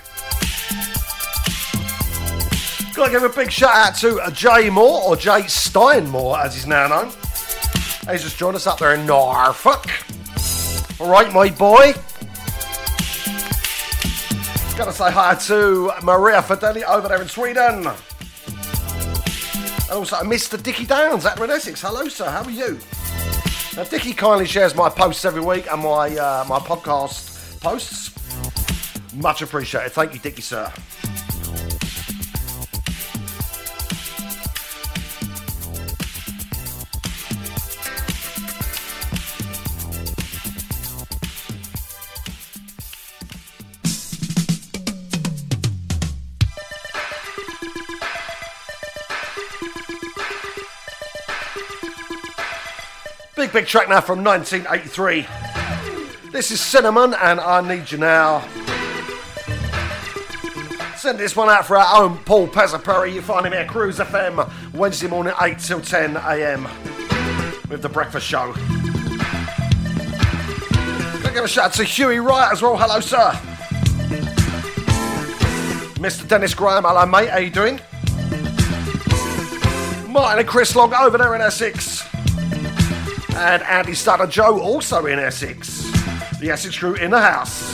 [2.97, 6.65] Gotta give a big shout out to uh, Jay Moore, or Jay Steinmore as he's
[6.65, 7.11] now known.
[8.09, 9.85] He's just joined us up there in Norfolk.
[10.99, 11.93] All right, my boy.
[14.75, 17.85] Gotta say hi to Maria Fideli over there in Sweden.
[17.85, 17.95] And
[19.91, 20.61] also Mr.
[20.61, 21.79] Dickie Downs there in Essex.
[21.79, 22.27] Hello, sir.
[22.27, 22.79] How are you?
[23.75, 28.11] Now, Dickie kindly shares my posts every week and my uh, my podcast posts.
[29.13, 29.91] Much appreciated.
[29.91, 30.73] Thank you, Dickie, sir.
[53.57, 55.25] Big, track now from 1983.
[56.31, 58.47] This is Sinnamon and I Need You Now.
[60.95, 63.15] Send this one out for our own Paul Pezzaperi.
[63.15, 66.65] You find him here, Cruise FM, Wednesday morning, 8 till 10 a.m.
[67.67, 68.53] with the breakfast show.
[71.23, 72.77] Gonna give a shout out to Huey Wright as well.
[72.77, 73.31] Hello, sir.
[75.95, 76.27] Mr.
[76.27, 77.29] Dennis Graham, hello, mate.
[77.29, 77.81] How you doing?
[80.07, 82.07] Martin and Chris Long over there in Essex.
[83.39, 85.83] And Andy Stutter Joe also in Essex.
[86.39, 87.71] The Essex crew in the house.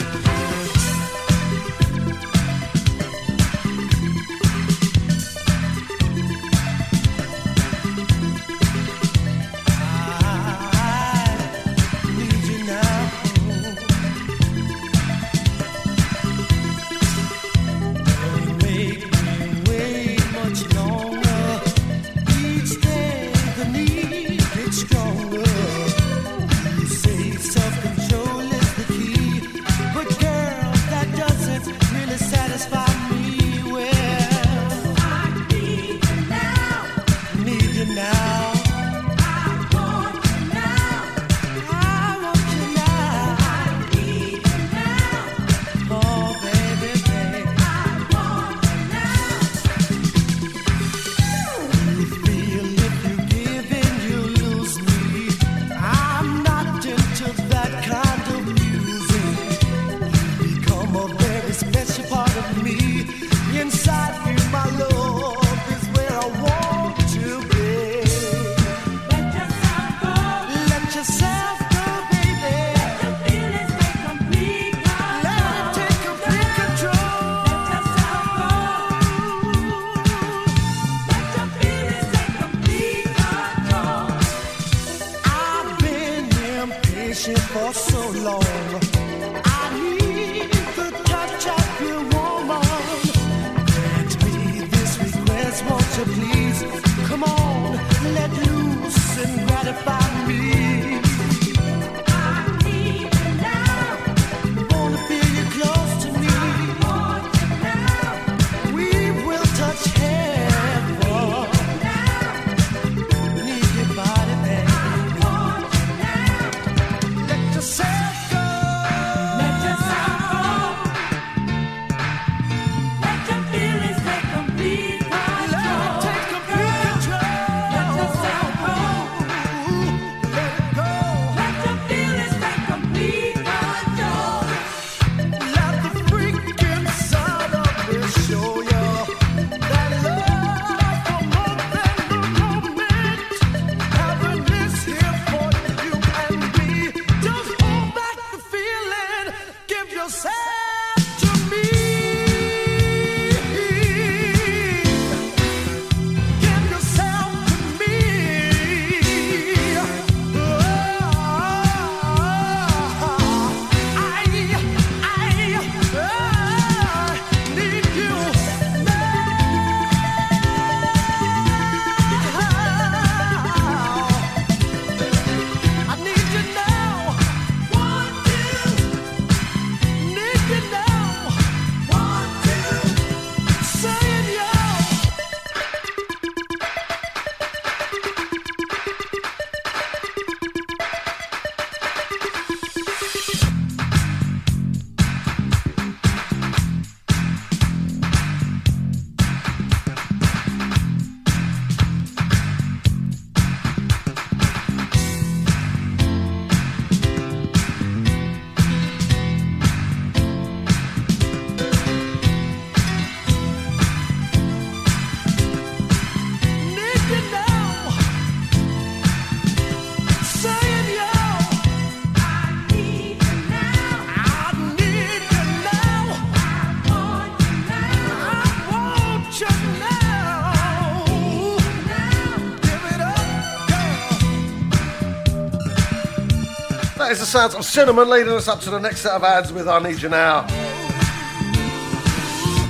[237.34, 240.00] Sounds of Sinnamon leading us up to the next set of ads with I Need
[240.00, 240.42] You Now.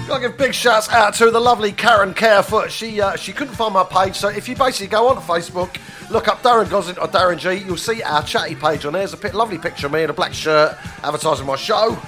[0.08, 2.72] Gotta give big shouts out to the lovely Karen Carefoot.
[2.72, 5.76] She uh, she couldn't find my page, so if you basically go on Facebook,
[6.08, 9.06] look up Darren Gosling or Darren G, you'll see our chatty page on there.
[9.06, 11.98] There's a lovely picture of me in a black shirt advertising my show,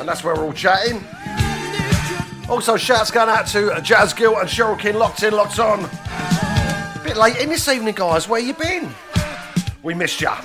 [0.00, 1.04] and that's where we're all chatting.
[2.48, 5.82] Also, shouts going out to Jazz Gill and Cheryl King, locked in, locked on.
[7.04, 8.28] Bit late in this evening, guys.
[8.28, 8.92] Where you been?
[9.84, 10.36] We missed ya.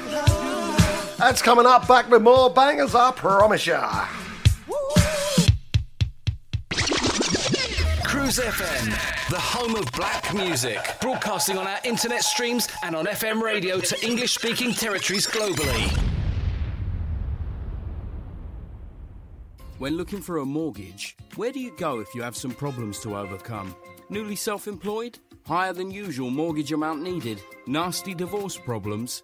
[1.20, 1.86] That's coming up.
[1.86, 4.08] Back with more bangers, I promise ya.
[8.06, 13.42] Cruise FM, the home of black music, broadcasting on our internet streams and on FM
[13.42, 15.92] radio to English speaking territories globally.
[19.78, 23.18] When looking for a mortgage, where do you go if you have some problems to
[23.18, 23.76] overcome?
[24.10, 25.20] Newly self employed?
[25.46, 27.42] Higher than usual mortgage amount needed?
[27.68, 29.24] Nasty divorce problems?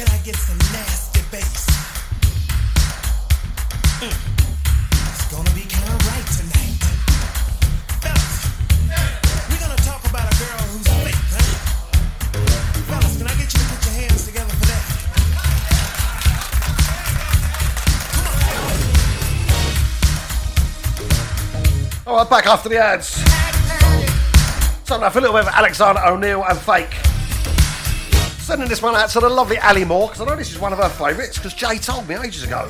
[0.00, 1.68] Can I get some nasty bass?
[4.00, 4.16] Mm.
[5.12, 6.80] It's gonna be kinda right tonight.
[8.00, 8.48] Fellas,
[9.50, 11.20] we're gonna talk about a girl who's fake?
[12.88, 14.84] Fellas, can I get you to put your hands together for that?
[22.06, 23.22] All right, back after the ads.
[24.84, 27.09] So now for a little bit of Alexander O'Neal and Fake.
[28.50, 30.72] Sending this one out to the lovely Ali Moore, because I know this is one
[30.72, 32.68] of her favourites, because Jay told me ages ago.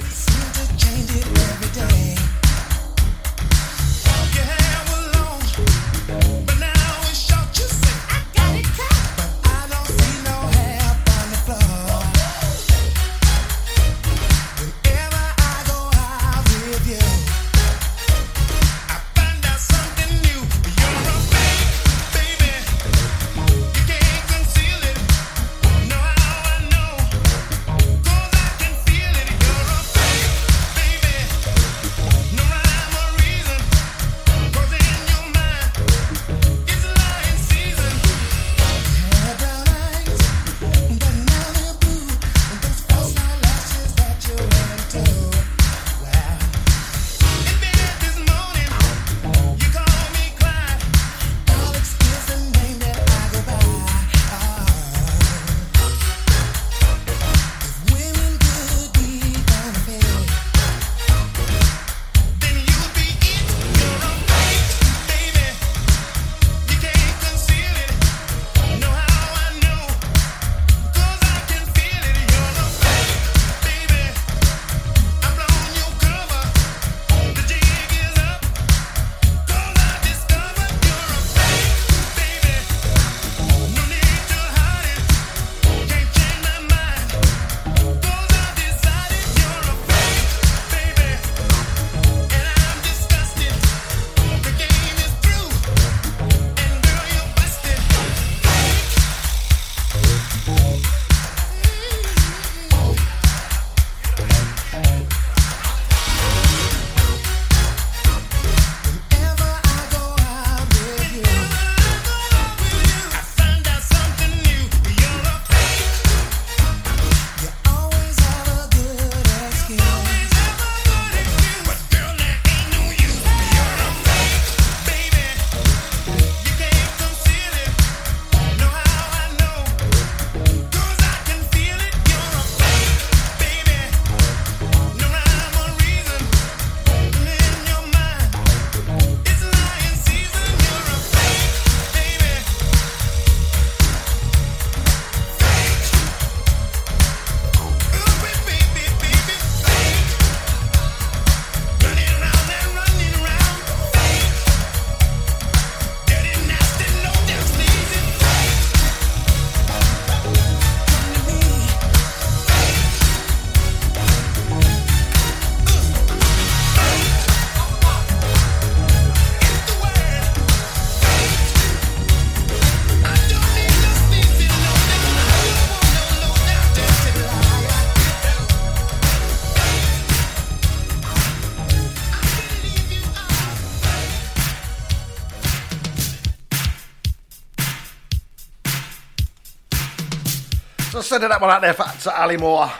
[191.11, 192.71] Sending that one out there for, to Ali Moore.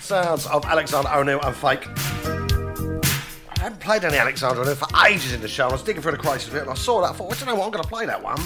[0.00, 1.88] Sounds of Alexander O'Neal and Fake.
[3.48, 5.66] I haven't played any Alexander O'Neal for ages in the show.
[5.66, 7.10] I was digging through the crisis bit and I saw that.
[7.10, 7.64] I thought, well, do you know what?
[7.64, 8.38] I'm going to play that one.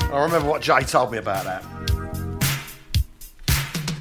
[0.00, 1.64] And I remember what Jay told me about that.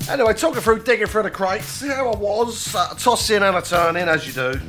[0.09, 4.09] Anyway, talking through digging through the crates, here I was, uh, tossing and a turning
[4.09, 4.59] as you do.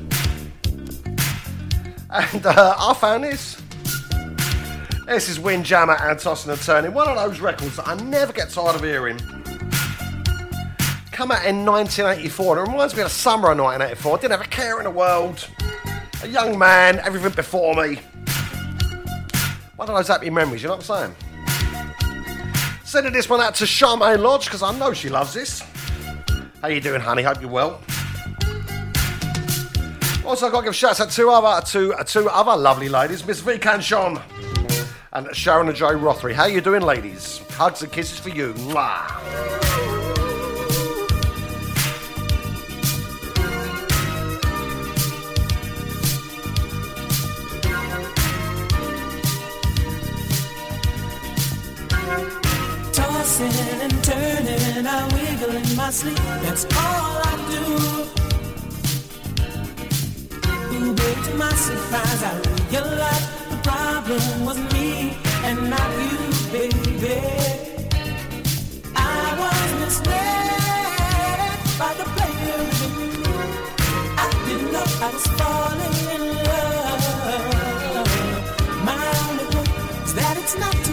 [2.11, 3.59] And uh, I found this.
[5.09, 8.51] This is Windjammer and Tossing and Turning, one of those records that I never get
[8.51, 9.17] tired of hearing.
[11.13, 14.13] Come out in 1984, and it reminds me of summer of 1984.
[14.13, 15.49] I didn't have a care in the world.
[16.23, 18.01] A young man, everything before me.
[19.77, 22.77] One of those happy memories, you know what I'm saying?
[22.85, 25.63] Sending this one out to Charmaine Lodge because I know she loves this.
[26.61, 27.23] How you doing, honey?
[27.23, 27.81] Hope you're well.
[30.27, 33.27] Also, I've got to give shouts out to other to uh, two other lovely ladies,
[33.27, 34.21] Miss Vican Sean
[35.13, 36.33] and Sharon and Joe Rothery.
[36.35, 37.41] How you doing, ladies?
[37.51, 38.53] Hugs and kisses for you.
[38.55, 39.07] Mwah.
[52.93, 56.17] Tossing and turning, I wiggle in my sleep.
[56.43, 57.65] That's all I do.
[60.75, 62.33] Ooh, to my surprise, I
[62.71, 63.38] realized the
[63.89, 65.17] problem was me
[65.49, 66.19] and not you,
[66.53, 67.17] baby.
[68.95, 72.63] I was misled by the player.
[74.25, 78.11] I didn't know I was falling in love.
[78.91, 79.75] My only hope
[80.07, 80.88] is that it's not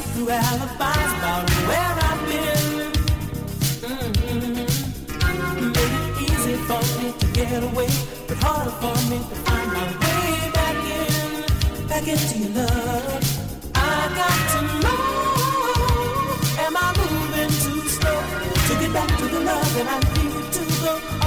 [0.00, 2.92] see-through alibis about where I've been.
[3.82, 4.68] Mhm.
[5.74, 7.90] Made it easy for me to get away,
[8.28, 13.24] but harder for me to find my way back in, back into your love.
[13.74, 15.02] I got to know,
[16.64, 18.20] am I moving too slow
[18.66, 21.19] to get back to the love that I need to go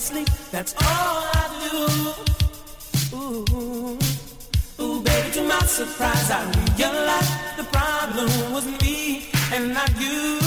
[0.00, 0.28] sleep.
[0.50, 3.16] That's all I do.
[3.16, 3.98] Ooh,
[4.80, 6.40] ooh, baby, to my surprise, I
[6.78, 10.39] realized the problem was me and not you.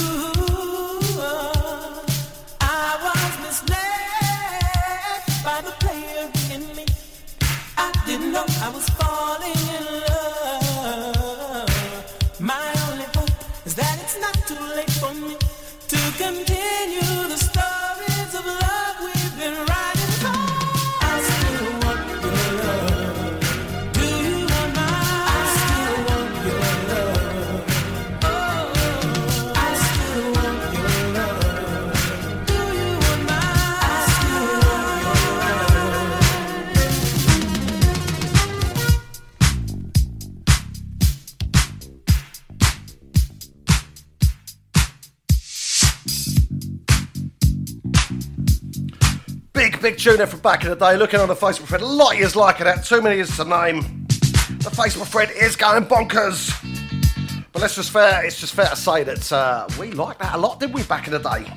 [50.04, 50.96] Big, big from back in the day.
[50.98, 52.84] Looking on the Facebook thread, a lot of yous liking that.
[52.84, 53.80] Too many is to name.
[54.60, 56.52] The Facebook thread is going bonkers.
[57.52, 60.38] But let's just fair, it's just fair to say that uh, we liked that a
[60.38, 61.50] lot, didn't we, back in the day?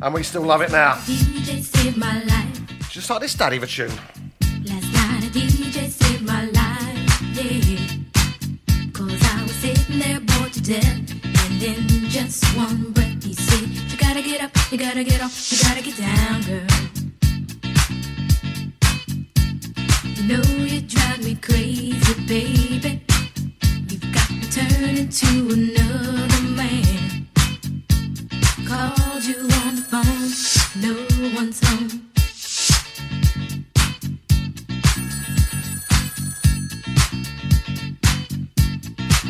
[0.00, 0.92] And we still love it now.
[1.06, 2.88] DJ saved my life.
[2.88, 3.88] Just like this daddy of a tune.
[3.88, 8.92] Last night a DJ saved my life, yeah.
[8.92, 11.10] Cause I was sitting there bored to death.
[11.24, 15.20] And And in just one breath, he said, You gotta get up, you gotta get
[15.20, 16.81] off, you gotta get down, girl.
[20.22, 23.04] You know you drive me crazy, baby.
[23.88, 27.26] You've got me turning to another man.
[28.68, 30.30] Called you on the phone,
[30.80, 30.94] no
[31.34, 32.08] one's home.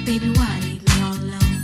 [0.05, 1.63] Baby, why leave me all alone?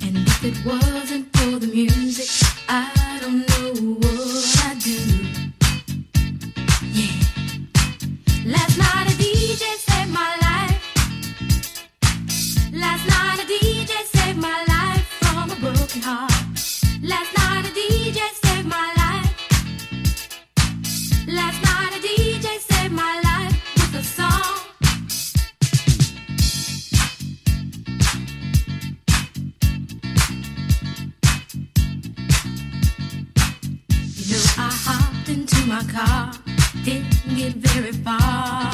[0.00, 4.21] And if it wasn't for the music, I don't know what
[10.12, 10.82] my life.
[12.72, 16.32] Last night a DJ saved my life from a broken heart.
[17.02, 19.32] Last night a DJ saved my life.
[21.28, 24.58] Last night a DJ saved my life with a song.
[34.16, 36.32] You know, I hopped into my car,
[36.84, 38.70] didn't get very far.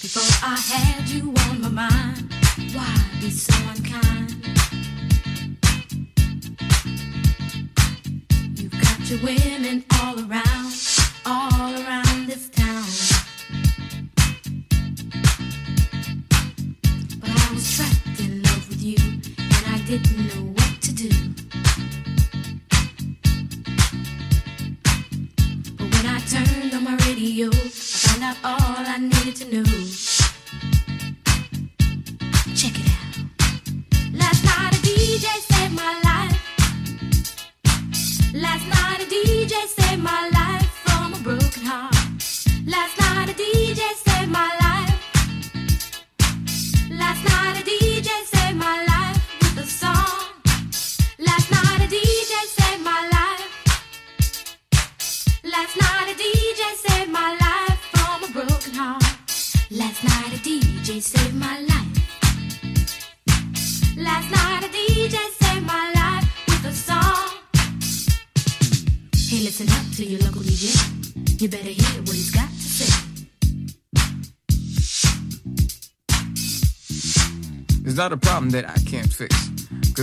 [0.00, 2.32] Before I had you on my mind,
[2.74, 4.36] why be so unkind?
[8.58, 10.72] You've got your women all around,
[11.24, 12.01] all around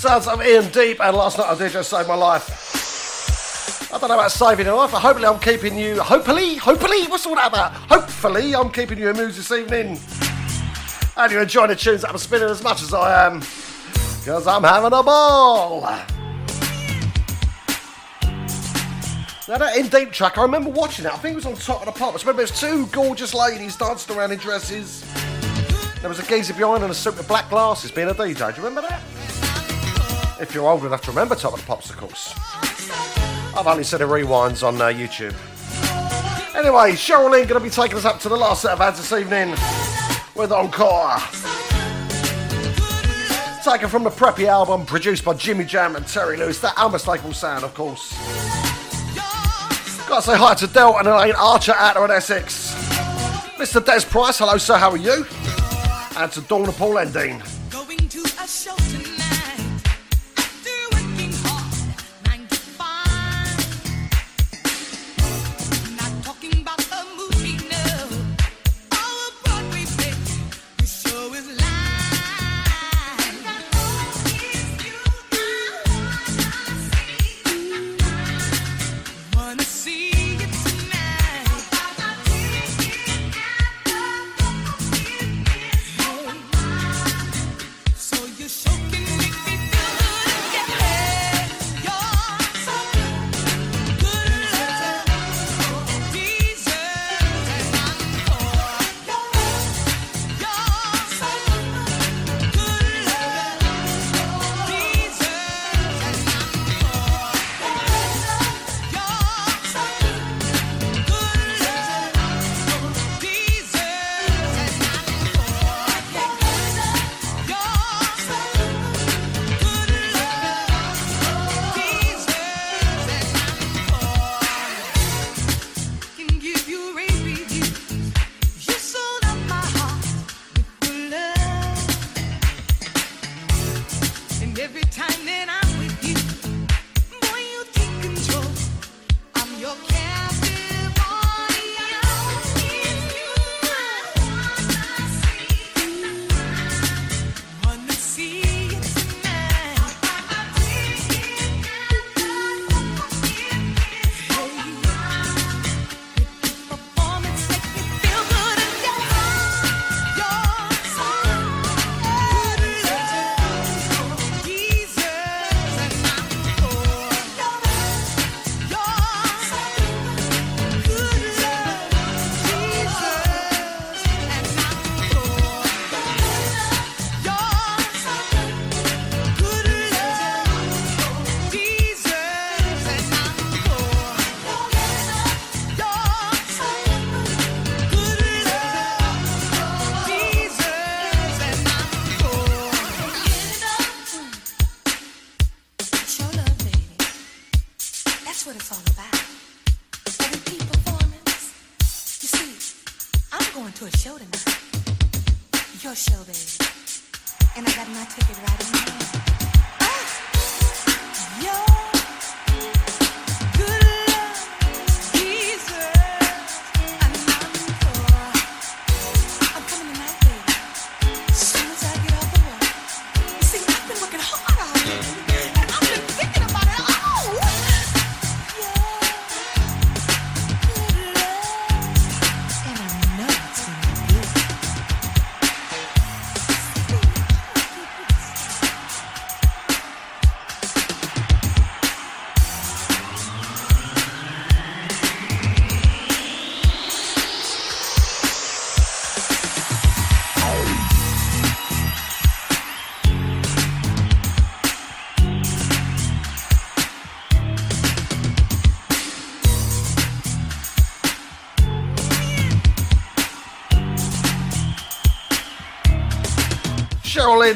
[0.00, 3.92] Sounds of Indeep, and last night I did just save my life.
[3.92, 6.00] I don't know about saving your life, but hopefully I'm keeping you.
[6.00, 7.72] Hopefully, hopefully, what's all that about?
[7.72, 10.00] Hopefully, I'm keeping you amused this evening.
[11.18, 14.62] And you're enjoying the tunes that I'm spinning as much as I am, because I'm
[14.62, 15.82] having a ball.
[19.42, 21.12] Now that Indeep track, I remember watching it.
[21.12, 22.24] I think it was on Top of the Pops.
[22.24, 25.04] I remember it was two gorgeous ladies dancing around in dresses.
[26.00, 28.54] There was a geezer behind and a suit with black glasses being a DJ.
[28.54, 29.02] Do you remember that?
[30.40, 32.34] If you're old enough to remember Top of the Pops, of course.
[33.54, 35.34] I've only seen the rewinds on uh, YouTube.
[36.56, 38.96] Anyway, Cheryl Lynn going to be taking us up to the last set of ads
[38.96, 39.50] this evening
[40.34, 41.18] with Encore.
[43.62, 46.58] Taken from the Preppie album, produced by Jimmy Jam and Terry Lewis.
[46.60, 48.10] That unmistakable sound, of course.
[50.08, 52.74] Gotta say hi to Del and Elaine Archer out in Essex.
[53.58, 53.84] Mr.
[53.84, 55.26] Des Price, hello sir, how are you?
[56.16, 57.59] And to Dawn and Endine.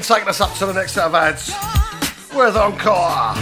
[0.02, 1.48] Taking us up to the next set of ads
[2.34, 3.34] with Encore.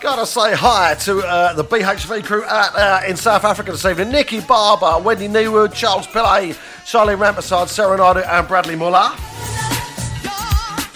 [0.00, 4.10] Gotta say hi to uh, the BHV crew out there in South Africa this evening.
[4.10, 9.12] Nikki Barber, Wendy Newwood, Charles Pillay, Charlie Rampasard, Sarah and Bradley Muller.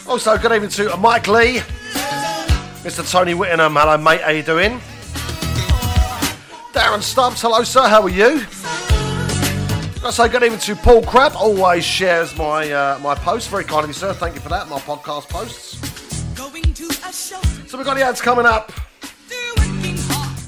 [0.09, 1.59] Also, good evening to Mike Lee,
[2.83, 3.09] Mr.
[3.09, 3.77] Tony Whittingham.
[3.77, 4.21] Hello, mate.
[4.21, 4.81] How you doing?
[6.73, 7.41] Darren Stubbs.
[7.41, 7.87] Hello, sir.
[7.87, 8.45] How are you?
[10.07, 11.33] I say good evening to Paul Crabb.
[11.35, 13.49] Always shares my uh, my posts.
[13.49, 14.13] Very kindly, sir.
[14.13, 14.69] Thank you for that.
[14.69, 15.81] My podcast posts.
[17.69, 18.71] So we've got the ads coming up.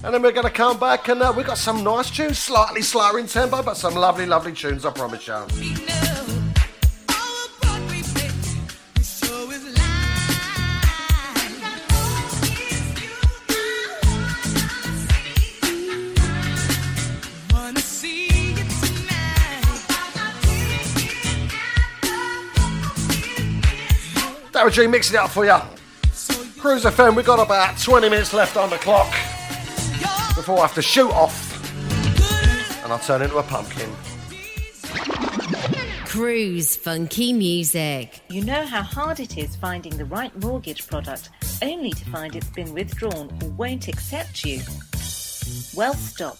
[0.05, 2.83] And then we're going to come back and uh, we've got some nice tunes, slightly
[2.83, 5.45] slower in tempo, but some lovely, lovely tunes, I promise you.
[24.69, 25.57] Darren G mixing it up for you.
[26.61, 29.11] Cruise FM, we've got about 20 minutes left on the clock
[30.35, 31.55] before I have to shoot off
[32.83, 33.91] and I'll turn into a pumpkin.
[36.05, 38.21] Cruise funky music.
[38.29, 41.31] You know how hard it is finding the right mortgage product
[41.63, 44.61] only to find it's been withdrawn or won't accept you?
[45.75, 46.39] Well, stop.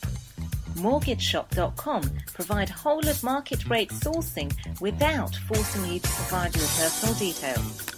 [0.75, 2.03] MortgageShop.com
[2.35, 7.98] provide whole of market rate sourcing without forcing you to provide your personal details.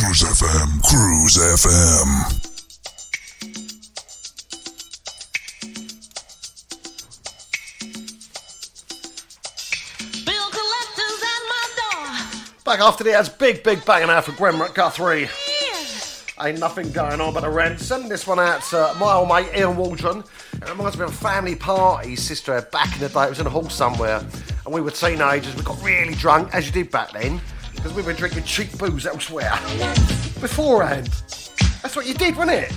[0.00, 2.08] Cruise FM, Cruise FM.
[10.24, 12.08] Bill collectors at my door.
[12.64, 15.28] Back after the ads, big, big banging out for Gwen Guthrie.
[16.40, 17.78] Ain't nothing going on but a rent.
[17.78, 20.24] Sending this one out to my old mate Ian Waldron.
[20.54, 23.24] It reminds me of a family party his sister had back in the day.
[23.24, 24.24] It was in a hall somewhere.
[24.64, 25.54] And we were teenagers.
[25.56, 27.38] We got really drunk, as you did back then,
[27.74, 29.50] because we were drinking cheap booze elsewhere.
[30.40, 31.08] Beforehand.
[31.82, 32.72] That's what you did, wasn't it?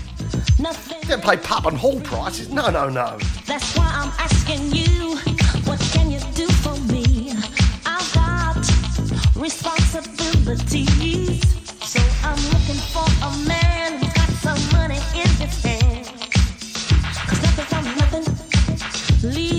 [0.60, 0.65] You
[1.02, 2.48] didn't pay pub and hall prices.
[2.49, 3.18] No, no, no.
[3.45, 5.18] That's why I'm asking you,
[5.65, 7.34] what can you do for me?
[7.86, 8.56] I've got
[9.36, 11.41] responsibilities.
[11.84, 16.06] So I'm looking for a man who's got some money in his hand.
[17.28, 18.26] 'Cause nothing from nothing
[19.34, 19.53] leaves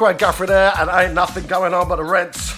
[0.00, 2.54] Great Guthrie there, and ain't nothing going on but the rents.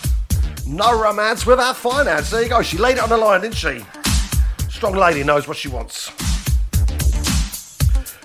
[0.64, 2.30] No romance without finance.
[2.30, 2.62] There you go.
[2.62, 3.84] She laid it on the line, didn't she?
[4.70, 6.12] Strong lady knows what she wants.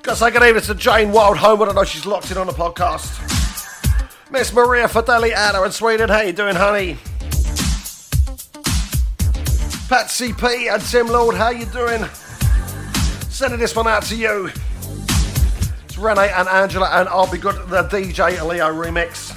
[0.04, 1.68] Gotta say good evening to Jane Wild Homewood.
[1.68, 3.10] I know she's locked in on the podcast.
[4.30, 6.10] Miss Maria Fideli Anna in Sweden.
[6.10, 7.00] How you doing, honey?
[9.90, 12.06] Patsy P and Tim Lord, how you doing?
[13.32, 14.52] Sending this one out to you.
[15.98, 19.36] It's Renee and Angela, and I'll be good the DJ Leo remix.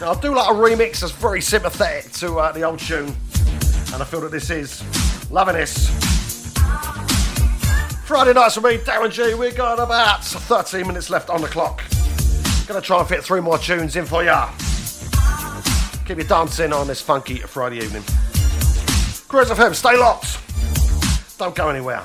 [0.00, 3.14] Now, I do like a remix that's very sympathetic to uh, the old tune,
[3.92, 4.82] and I feel that this is.
[5.30, 5.90] Loving this.
[8.06, 9.34] Friday nights with me, Darren G.
[9.34, 11.82] We've got about 13 minutes left on the clock.
[12.66, 14.50] Gonna try and fit three more tunes in for ya.
[16.06, 18.02] Keep you dancing on this funky Friday evening.
[19.28, 20.38] Cruise FM, stay locked.
[21.36, 22.02] Don't go anywhere.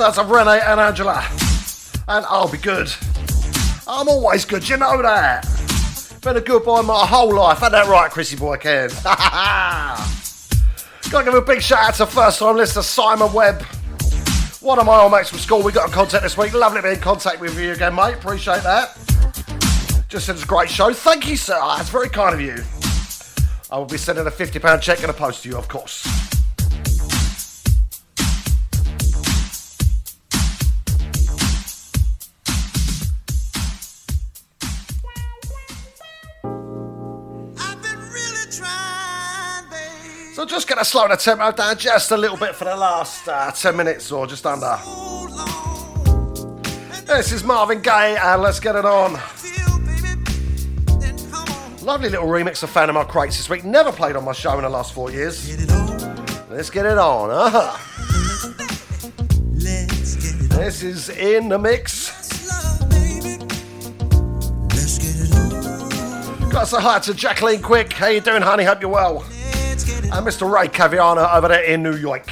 [0.00, 1.22] Sounds of Renee and Angela.
[2.08, 2.90] And I'll be good.
[3.86, 5.46] I'm always good, you know that.
[6.22, 7.62] Been a good boy my whole life.
[7.62, 8.88] Ain't that right, Chrissy Boy Ken?
[9.04, 10.02] Gotta
[11.26, 13.60] give a big shout out to first time listener Simon Webb.
[14.62, 15.62] One of my old mates from school.
[15.62, 16.54] We got in contact this week.
[16.54, 18.14] Lovely to be in contact with you again, mate.
[18.14, 18.96] Appreciate that.
[20.08, 20.94] Just said it's a great show.
[20.94, 21.58] Thank you, sir.
[21.60, 22.56] Ah, That's very kind of you.
[23.70, 26.06] I will be sending a £50 cheque in a post to you, of course.
[40.40, 43.28] So just going to slow the tempo down just a little bit for the last
[43.28, 44.74] uh, 10 minutes or just under.
[47.04, 49.20] This is Marvin Gaye and let's get it on.
[51.84, 53.64] Lovely little remix of Fan of Crates this week.
[53.64, 55.46] Never played on my show in the last four years.
[56.48, 57.28] Let's get it on.
[57.30, 57.76] Uh-huh.
[60.56, 62.08] This is in the mix.
[66.50, 67.92] Got say hi to Jacqueline Quick.
[67.92, 68.64] How you doing, honey?
[68.64, 69.22] Hope you're well.
[70.12, 70.50] And Mr.
[70.50, 72.26] Ray Caviano over there in New York.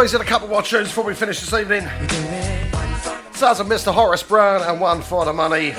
[0.00, 1.82] Squeeze in a couple more tunes before we finish this evening.
[3.34, 3.92] Sounds of Mr.
[3.92, 5.74] Horace Brown and one for the money.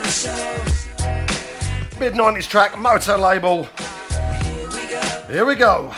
[2.00, 3.68] Mid 90s track, Motown label.
[5.28, 5.92] Here we go.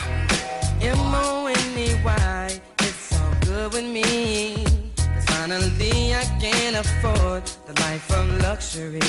[6.74, 9.00] Afford the life of luxury.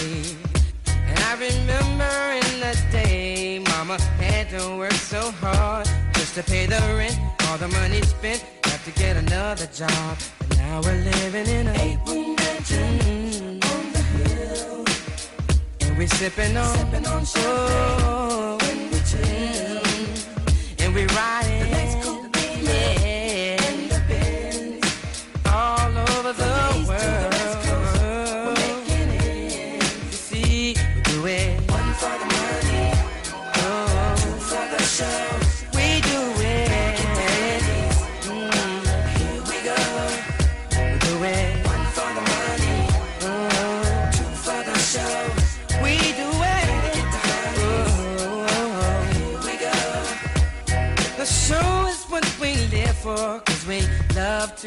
[0.88, 6.66] And I remember in the day, mama had to work so hard just to pay
[6.66, 7.18] the rent.
[7.48, 8.44] All the money spent,
[8.86, 10.18] to get another job.
[10.42, 14.86] And now we're living in a eight-room mansion on the hill.
[15.82, 19.82] And we're sipping on, sipping on champagne when we chill.
[20.86, 21.55] And we riding,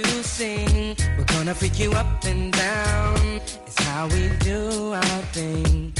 [0.03, 0.97] to sing.
[1.17, 3.41] We're gonna freak you up and down.
[3.67, 5.93] It's how we do our thing.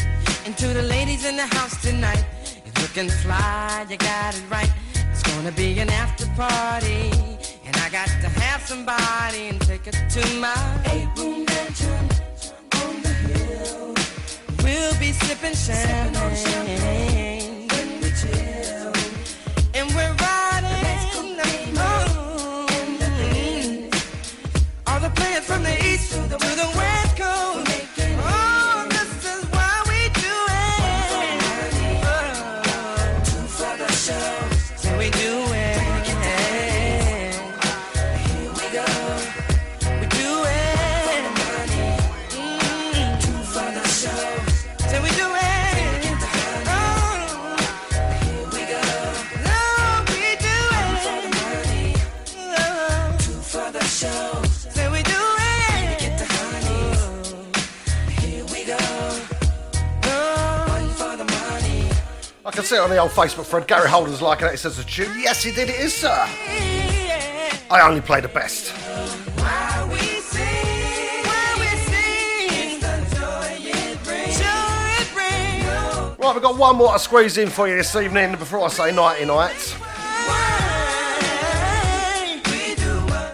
[0.45, 2.25] And to the ladies in the house tonight,
[2.65, 4.71] you're looking fly, you got it right.
[5.11, 7.11] It's gonna be an after party.
[7.67, 10.57] And I got to have somebody and take it to my
[10.87, 12.05] eight-room mansion
[12.83, 13.95] on the hill.
[14.63, 18.93] We'll be sipping champagne when we chill,
[19.75, 20.38] and we're riding
[25.41, 26.88] From the east to the west
[62.59, 63.69] can see it on the old Facebook thread.
[63.69, 64.55] Gary Holden's liking it.
[64.55, 65.17] It says a tune.
[65.21, 65.69] Yes, he did.
[65.69, 66.09] It is, sir.
[67.71, 68.75] I only play the best.
[76.19, 78.93] Right, we've got one more to squeeze in for you this evening before I say
[78.93, 79.77] nighty night.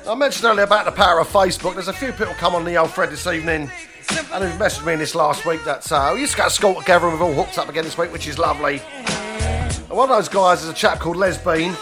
[0.06, 1.72] I mentioned earlier about the power of Facebook.
[1.72, 3.70] There's a few people come on the old thread this evening
[4.10, 6.50] and who've messaged me in this last week that uh, we used to go to
[6.50, 8.80] school together and we've all hooked up again this week, which is lovely.
[8.98, 11.74] And one of those guys is a chap called Les Bean.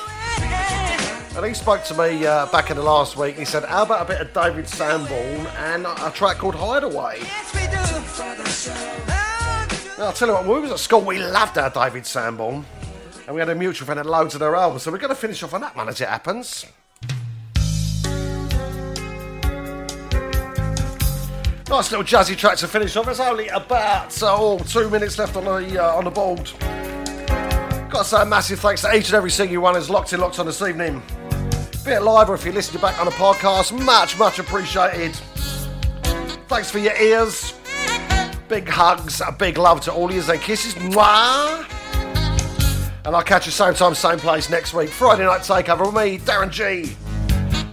[1.35, 3.39] And he spoke to me uh, back in the last week.
[3.39, 7.21] He said, How about a bit of David Sanborn and a track called Hideaway?
[9.99, 12.67] Now, I'll tell you what, when we was at school, we loved our David Sanborn.
[13.27, 14.83] And we had a mutual friend that had loads of their albums.
[14.83, 16.67] So we're going to finish off on that one as it happens.
[21.73, 23.07] Nice little jazzy track to finish off.
[23.07, 26.51] There's only about oh, two minutes left on the uh, on the board.
[27.89, 30.21] Got to say a massive thanks to each and every single one who's locked in,
[30.21, 31.01] locked on this evening.
[31.83, 35.15] Be it live or if you're listening back on the podcast, much, much appreciated.
[36.47, 37.55] Thanks for your ears.
[38.49, 40.75] Big hugs, a big love to all you and kisses.
[40.75, 41.67] Mwah!
[43.07, 44.91] And I'll catch you same time, same place next week.
[44.91, 46.95] Friday night takeover with me, Darren G.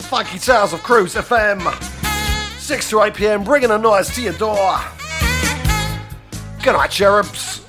[0.04, 1.99] Funky Tales of Cruise FM.
[2.70, 4.80] 6 to 8 pm, bringing a noise to your door.
[6.62, 7.66] Good night, cherubs.